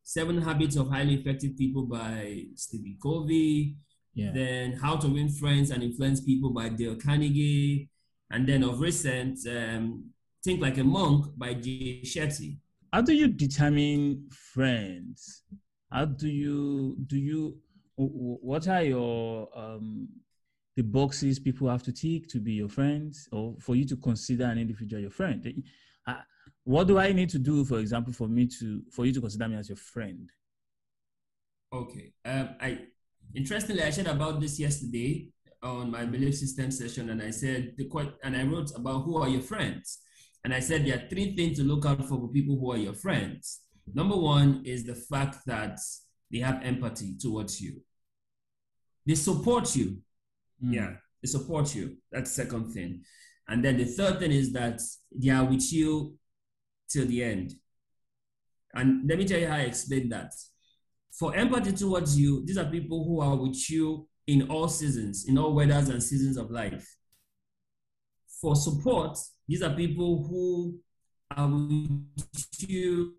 Seven 0.05 0.41
Habits 0.43 0.77
of 0.77 0.91
Highly 0.91 1.15
Effective 1.15 1.57
People 1.57 1.87
by 1.87 2.45
Stephen 2.55 2.97
Covey. 3.03 3.77
Yeah. 4.15 4.31
Then 4.33 4.73
How 4.75 4.97
to 4.97 5.09
Win 5.09 5.29
Friends 5.31 5.71
and 5.71 5.83
Influence 5.83 6.21
People 6.21 6.51
by 6.51 6.69
Dale 6.69 6.97
Carnegie. 6.97 7.89
And 8.31 8.47
then 8.49 8.63
of 8.65 8.81
recent, 8.81 9.39
um, 9.49 10.11
Think 10.45 10.61
Like 10.61 10.79
a 10.79 10.85
Monk 10.85 11.27
by 11.37 11.55
Jay 11.55 12.03
Shetty. 12.05 12.59
How 12.93 13.03
do 13.03 13.15
you 13.15 13.29
determine 13.29 14.29
friends? 14.31 15.43
How 15.91 16.05
do 16.07 16.29
you 16.29 16.97
do 17.07 17.17
you? 17.17 17.59
wh- 17.97 18.03
wh- 18.11 18.45
What 18.45 18.69
are 18.69 18.83
your 18.83 19.49
um 19.57 20.09
the 20.77 20.83
boxes 20.83 21.39
people 21.39 21.69
have 21.69 21.83
to 21.85 21.93
tick 21.93 22.29
to 22.29 22.39
be 22.39 22.53
your 22.53 22.69
friends, 22.69 23.29
or 23.33 23.57
for 23.61 23.75
you 23.77 23.85
to 23.87 23.97
consider 23.97 24.45
an 24.45 24.59
individual 24.59 25.01
your 25.01 25.11
friend? 25.11 25.63
Uh, 26.07 26.23
What 26.65 26.87
do 26.87 26.99
I 26.99 27.13
need 27.13 27.29
to 27.31 27.39
do, 27.39 27.65
for 27.65 27.79
example, 27.79 28.13
for 28.13 28.29
me 28.29 28.47
to 28.59 28.83
for 28.93 29.07
you 29.07 29.13
to 29.13 29.21
consider 29.21 29.49
me 29.49 29.57
as 29.57 29.69
your 29.69 29.77
friend? 29.77 30.31
Okay. 31.73 32.13
Um, 32.25 32.49
I 32.61 32.79
interestingly 33.35 33.83
I 33.83 33.91
shared 33.91 34.07
about 34.09 34.41
this 34.41 34.59
yesterday 34.59 35.29
on 35.67 35.91
my 35.91 36.05
belief 36.05 36.37
system 36.37 36.71
session, 36.71 37.11
and 37.11 37.23
I 37.23 37.31
said 37.31 37.75
the 37.77 37.89
and 38.23 38.37
I 38.37 38.45
wrote 38.45 38.71
about 38.77 39.05
who 39.05 39.17
are 39.19 39.29
your 39.29 39.43
friends, 39.43 40.01
and 40.45 40.55
I 40.55 40.61
said 40.61 40.87
there 40.87 40.97
are 40.97 41.09
three 41.09 41.37
things 41.37 41.59
to 41.59 41.65
look 41.65 41.87
out 41.87 42.05
for 42.07 42.19
for 42.21 42.29
people 42.29 42.59
who 42.59 42.73
are 42.73 42.77
your 42.77 42.95
friends. 42.95 43.63
Number 43.93 44.17
one 44.17 44.63
is 44.65 44.85
the 44.85 44.95
fact 44.95 45.39
that 45.47 45.79
they 46.31 46.39
have 46.39 46.63
empathy 46.63 47.17
towards 47.19 47.61
you. 47.61 47.81
They 49.07 49.15
support 49.15 49.75
you. 49.77 49.99
Hmm. 50.61 50.73
Yeah, 50.73 50.93
they 51.23 51.29
support 51.29 51.75
you. 51.75 51.97
That's 52.11 52.35
the 52.35 52.43
second 52.43 52.73
thing. 52.73 53.03
And 53.49 53.65
then 53.65 53.77
the 53.77 53.85
third 53.85 54.19
thing 54.19 54.33
is 54.33 54.53
that 54.53 54.81
they 55.15 55.31
are 55.31 55.45
with 55.45 55.73
you 55.73 56.19
till 56.89 57.07
the 57.07 57.23
end. 57.23 57.55
And 58.75 59.09
let 59.09 59.19
me 59.19 59.25
tell 59.25 59.39
you 59.39 59.47
how 59.47 59.57
I 59.57 59.61
explain 59.61 60.09
that. 60.11 60.33
For 61.13 61.35
empathy 61.35 61.73
towards 61.73 62.19
you, 62.19 62.45
these 62.45 62.59
are 62.59 62.65
people 62.65 63.05
who 63.05 63.21
are 63.21 63.37
with 63.37 63.71
you 63.71 64.07
in 64.27 64.49
all 64.49 64.69
seasons, 64.69 65.27
in 65.29 65.39
all 65.39 65.55
weathers 65.55 65.89
and 65.89 66.03
seasons 66.03 66.37
of 66.37 66.51
life. 66.51 66.97
For 68.41 68.57
support, 68.57 69.19
these 69.49 69.63
are 69.63 69.75
people 69.75 70.27
who 70.29 70.79
are 71.37 71.49
with 71.49 72.69
you 72.69 73.15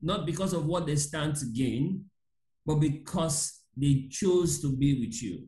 not 0.00 0.26
because 0.26 0.52
of 0.52 0.66
what 0.66 0.86
they 0.86 0.96
stand 0.96 1.36
to 1.36 1.46
gain, 1.46 2.04
but 2.66 2.76
because 2.76 3.60
they 3.76 4.08
chose 4.10 4.60
to 4.60 4.76
be 4.76 5.00
with 5.00 5.22
you. 5.22 5.46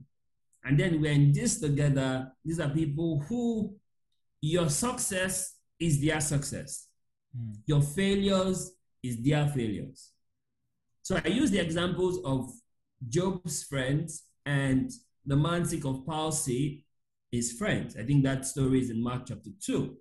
And 0.64 0.78
then 0.78 1.00
we're 1.00 1.12
in 1.12 1.32
this 1.32 1.60
together. 1.60 2.32
These 2.44 2.60
are 2.60 2.70
people 2.70 3.22
who 3.28 3.74
your 4.40 4.70
success 4.70 5.56
is 5.78 6.00
their 6.00 6.20
success. 6.20 6.86
Hmm. 7.36 7.52
Your 7.66 7.82
failures 7.82 8.72
is 9.02 9.22
their 9.22 9.48
failures. 9.48 10.10
So 11.02 11.20
I 11.22 11.28
use 11.28 11.50
the 11.50 11.60
examples 11.60 12.20
of 12.24 12.50
Job's 13.06 13.64
friends 13.64 14.22
and 14.46 14.90
the 15.26 15.36
man 15.36 15.64
sick 15.64 15.84
of 15.84 16.06
palsy, 16.06 16.84
his 17.30 17.52
friends. 17.52 17.96
I 17.96 18.04
think 18.04 18.24
that 18.24 18.46
story 18.46 18.80
is 18.80 18.90
in 18.90 19.02
Mark 19.02 19.22
chapter 19.26 19.50
2, 19.64 19.96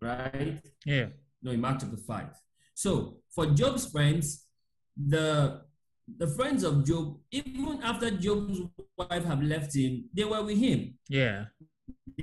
right? 0.00 0.60
Yeah. 0.84 1.06
No, 1.42 1.52
in 1.52 1.60
Mark 1.60 1.78
chapter 1.80 1.96
5. 1.96 2.26
So 2.74 3.18
for 3.34 3.46
Job's 3.46 3.90
friends, 3.90 4.46
the 4.96 5.62
the 6.18 6.26
friends 6.26 6.64
of 6.64 6.84
Job, 6.84 7.18
even 7.30 7.80
after 7.82 8.10
Job's 8.10 8.60
wife 8.96 9.24
have 9.24 9.42
left 9.42 9.74
him, 9.74 10.04
they 10.12 10.24
were 10.24 10.42
with 10.42 10.58
him. 10.58 10.94
Yeah. 11.08 11.46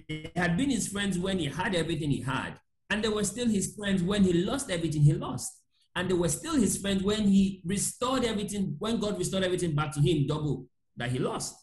They 0.07 0.31
had 0.35 0.57
been 0.57 0.69
his 0.69 0.87
friends 0.87 1.17
when 1.17 1.39
he 1.39 1.45
had 1.45 1.75
everything 1.75 2.11
he 2.11 2.21
had, 2.21 2.59
and 2.89 3.03
they 3.03 3.07
were 3.07 3.23
still 3.23 3.47
his 3.47 3.75
friends 3.75 4.03
when 4.03 4.23
he 4.23 4.33
lost 4.33 4.69
everything 4.69 5.01
he 5.01 5.13
lost. 5.13 5.51
And 5.95 6.09
they 6.09 6.13
were 6.13 6.29
still 6.29 6.55
his 6.55 6.77
friends 6.77 7.03
when 7.03 7.27
he 7.27 7.61
restored 7.65 8.23
everything, 8.23 8.75
when 8.79 8.99
God 8.99 9.17
restored 9.17 9.43
everything 9.43 9.73
back 9.75 9.91
to 9.93 9.99
him, 9.99 10.27
double 10.27 10.67
that 10.99 11.09
he 11.11 11.17
lost. 11.17 11.55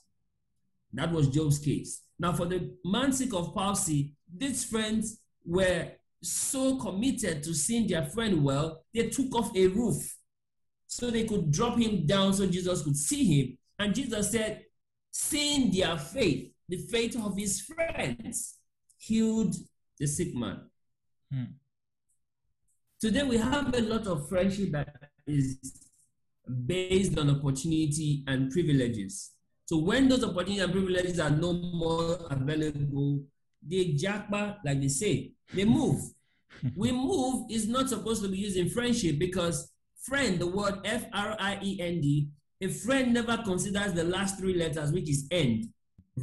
That 0.92 1.12
was 1.12 1.28
Job's 1.28 1.58
case. 1.58 2.02
Now, 2.18 2.32
for 2.32 2.46
the 2.46 2.74
man 2.84 3.12
sick 3.12 3.32
of 3.34 3.54
palsy, 3.54 4.14
these 4.34 4.64
friends 4.64 5.20
were 5.44 5.92
so 6.22 6.76
committed 6.78 7.42
to 7.44 7.54
seeing 7.54 7.86
their 7.86 8.06
friend 8.06 8.42
well, 8.42 8.82
they 8.92 9.08
took 9.08 9.32
off 9.34 9.54
a 9.54 9.66
roof 9.68 10.16
so 10.86 11.10
they 11.10 11.24
could 11.24 11.50
drop 11.50 11.78
him 11.78 12.06
down 12.06 12.32
so 12.32 12.46
Jesus 12.46 12.82
could 12.82 12.96
see 12.96 13.24
him. 13.24 13.58
And 13.78 13.94
Jesus 13.94 14.32
said, 14.32 14.64
seeing 15.10 15.70
their 15.70 15.98
faith, 15.98 16.52
the 16.68 16.78
faith 16.78 17.16
of 17.22 17.36
his 17.36 17.60
friends, 17.60 18.56
healed 18.96 19.54
the 19.98 20.06
sick 20.06 20.34
man. 20.34 20.62
Hmm. 21.30 21.44
Today 22.98 23.22
we 23.22 23.36
have 23.36 23.74
a 23.74 23.82
lot 23.82 24.06
of 24.06 24.28
friendship 24.28 24.72
that 24.72 24.88
is 25.26 25.85
based 26.66 27.18
on 27.18 27.30
opportunity 27.30 28.24
and 28.26 28.50
privileges. 28.50 29.32
So 29.64 29.78
when 29.78 30.08
those 30.08 30.24
opportunities 30.24 30.62
and 30.62 30.72
privileges 30.72 31.18
are 31.18 31.30
no 31.30 31.52
more 31.52 32.18
available, 32.30 33.24
they 33.66 33.92
jackpot, 33.92 34.58
like 34.64 34.80
they 34.80 34.88
say, 34.88 35.32
they 35.52 35.64
move. 35.64 36.00
we 36.76 36.92
move 36.92 37.50
is 37.50 37.68
not 37.68 37.88
supposed 37.88 38.22
to 38.22 38.28
be 38.28 38.38
used 38.38 38.56
in 38.56 38.70
friendship 38.70 39.18
because 39.18 39.72
friend, 40.02 40.38
the 40.38 40.46
word 40.46 40.80
F 40.84 41.06
R 41.12 41.36
I 41.38 41.58
E 41.62 41.80
N 41.80 42.00
D, 42.00 42.28
a 42.60 42.68
friend 42.68 43.12
never 43.12 43.36
considers 43.38 43.92
the 43.92 44.04
last 44.04 44.38
three 44.38 44.54
letters, 44.54 44.92
which 44.92 45.10
is 45.10 45.26
end, 45.30 45.68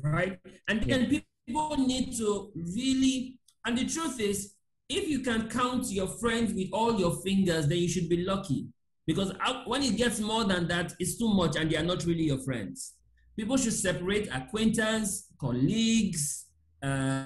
right? 0.02 0.40
And 0.68 0.82
then 0.84 1.08
people 1.46 1.76
need 1.78 2.18
to 2.18 2.52
really, 2.56 3.38
and 3.66 3.78
the 3.78 3.86
truth 3.86 4.20
is, 4.20 4.54
if 4.90 5.08
you 5.10 5.20
can 5.20 5.50
count 5.50 5.92
your 5.92 6.08
friends 6.08 6.54
with 6.54 6.70
all 6.72 7.00
your 7.00 7.16
fingers, 7.22 7.68
then 7.68 7.78
you 7.78 7.90
should 7.90 8.10
be 8.10 8.24
lucky. 8.24 8.68
Because 9.06 9.34
when 9.66 9.84
it 9.84 9.98
gets 9.98 10.20
more 10.20 10.46
than 10.46 10.68
that, 10.68 10.94
it's 11.00 11.18
too 11.18 11.34
much 11.34 11.56
and 11.58 11.70
they 11.70 11.76
are 11.76 11.84
not 11.84 12.06
really 12.06 12.24
your 12.24 12.38
friends. 12.40 12.94
People 13.36 13.58
should 13.58 13.74
separate 13.74 14.30
acquaintance, 14.32 15.28
colleagues, 15.40 16.46
uh, 16.82 17.26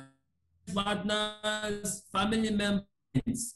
partners, 0.74 2.04
family 2.12 2.50
members. 2.50 3.56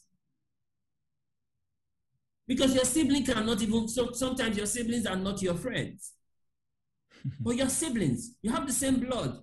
Because 2.48 2.76
your 2.76 2.86
sibling 2.86 3.26
cannot 3.26 3.62
even, 3.62 3.88
so 3.88 4.12
sometimes 4.12 4.58
your 4.58 4.66
siblings 4.66 5.06
are 5.06 5.16
not 5.16 5.42
your 5.42 5.56
friends. 5.56 6.14
but 7.40 7.56
your 7.56 7.70
siblings, 7.70 8.36
you 8.42 8.52
have 8.52 8.68
the 8.68 8.74
same 8.74 9.00
blood, 9.00 9.40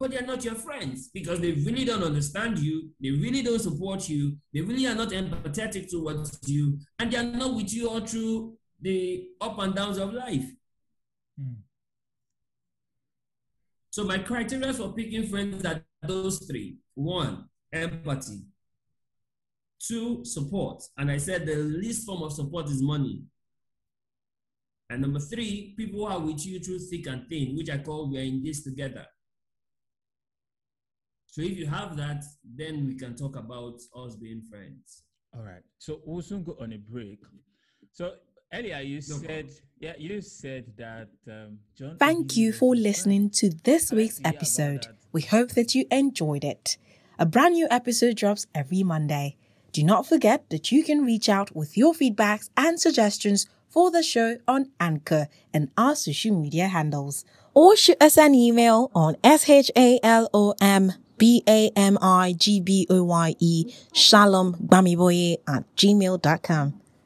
but 0.00 0.12
they're 0.12 0.22
not 0.22 0.44
your 0.44 0.54
friends 0.54 1.10
because 1.12 1.40
they 1.40 1.52
really 1.52 1.84
don't 1.84 2.04
understand 2.04 2.58
you. 2.58 2.90
They 3.00 3.10
really 3.10 3.42
don't 3.42 3.58
support 3.58 4.08
you. 4.08 4.36
They 4.54 4.60
really 4.60 4.86
are 4.86 4.94
not 4.94 5.10
empathetic 5.10 5.90
towards 5.90 6.38
you. 6.46 6.78
And 6.98 7.12
they're 7.12 7.24
not 7.24 7.54
with 7.54 7.72
you 7.72 7.90
all 7.90 8.00
through 8.00 8.56
the 8.80 9.28
up 9.40 9.58
and 9.58 9.74
downs 9.74 9.98
of 9.98 10.12
life. 10.12 10.44
Mm. 11.40 11.56
So 13.90 14.04
my 14.04 14.18
criteria 14.18 14.72
for 14.72 14.92
picking 14.92 15.26
friends 15.26 15.64
are 15.64 15.82
those 16.02 16.38
three. 16.46 16.76
One, 16.94 17.48
empathy. 17.72 18.42
Two, 19.80 20.24
support. 20.24 20.84
And 20.96 21.10
I 21.10 21.16
said 21.16 21.44
the 21.44 21.56
least 21.56 22.06
form 22.06 22.22
of 22.22 22.32
support 22.32 22.66
is 22.66 22.82
money. 22.82 23.22
And 24.90 25.02
number 25.02 25.18
three, 25.18 25.74
people 25.76 26.00
who 26.00 26.06
are 26.06 26.20
with 26.20 26.46
you 26.46 26.60
through 26.60 26.78
thick 26.78 27.06
and 27.08 27.28
thin, 27.28 27.56
which 27.56 27.70
I 27.70 27.78
call 27.78 28.10
we're 28.10 28.22
in 28.22 28.42
this 28.42 28.62
together. 28.62 29.06
So 31.30 31.42
if 31.42 31.56
you 31.58 31.66
have 31.66 31.96
that, 31.96 32.24
then 32.42 32.86
we 32.86 32.94
can 32.94 33.14
talk 33.14 33.36
about 33.36 33.80
us 33.94 34.16
being 34.16 34.42
friends. 34.50 35.04
All 35.34 35.42
right. 35.42 35.62
So 35.78 36.00
we'll 36.04 36.22
soon 36.22 36.42
go 36.42 36.56
on 36.60 36.72
a 36.72 36.78
break. 36.78 37.20
So 37.92 38.14
earlier 38.52 38.80
you 38.80 38.96
no 38.96 39.00
said, 39.00 39.26
problem. 39.26 39.54
yeah, 39.78 39.92
you 39.98 40.20
said 40.22 40.72
that 40.78 41.08
um, 41.30 41.58
John. 41.76 41.96
Thank 41.98 42.36
you 42.36 42.52
for 42.52 42.74
listening 42.74 43.30
to 43.30 43.50
this 43.64 43.92
week's 43.92 44.20
episode. 44.24 44.88
We 45.12 45.22
hope 45.22 45.50
that 45.50 45.74
you 45.74 45.86
enjoyed 45.90 46.44
it. 46.44 46.78
A 47.18 47.26
brand 47.26 47.54
new 47.54 47.68
episode 47.70 48.16
drops 48.16 48.46
every 48.54 48.82
Monday. 48.82 49.36
Do 49.72 49.84
not 49.84 50.06
forget 50.06 50.48
that 50.50 50.72
you 50.72 50.82
can 50.82 51.04
reach 51.04 51.28
out 51.28 51.54
with 51.54 51.76
your 51.76 51.92
feedbacks 51.92 52.48
and 52.56 52.80
suggestions 52.80 53.46
for 53.68 53.90
the 53.90 54.02
show 54.02 54.38
on 54.48 54.70
Anchor 54.80 55.28
and 55.52 55.70
our 55.76 55.94
social 55.94 56.34
media 56.34 56.68
handles. 56.68 57.24
Or 57.54 57.76
shoot 57.76 58.00
us 58.00 58.16
an 58.16 58.34
email 58.34 58.90
on 58.94 59.16
shalom 59.22 60.92
B-A-M-I-G-B-O-Y-E, 61.18 61.74
Shalom 63.92 64.54
Bamigboye 64.54 65.36
at 65.46 65.64
gmail.com. 65.76 66.74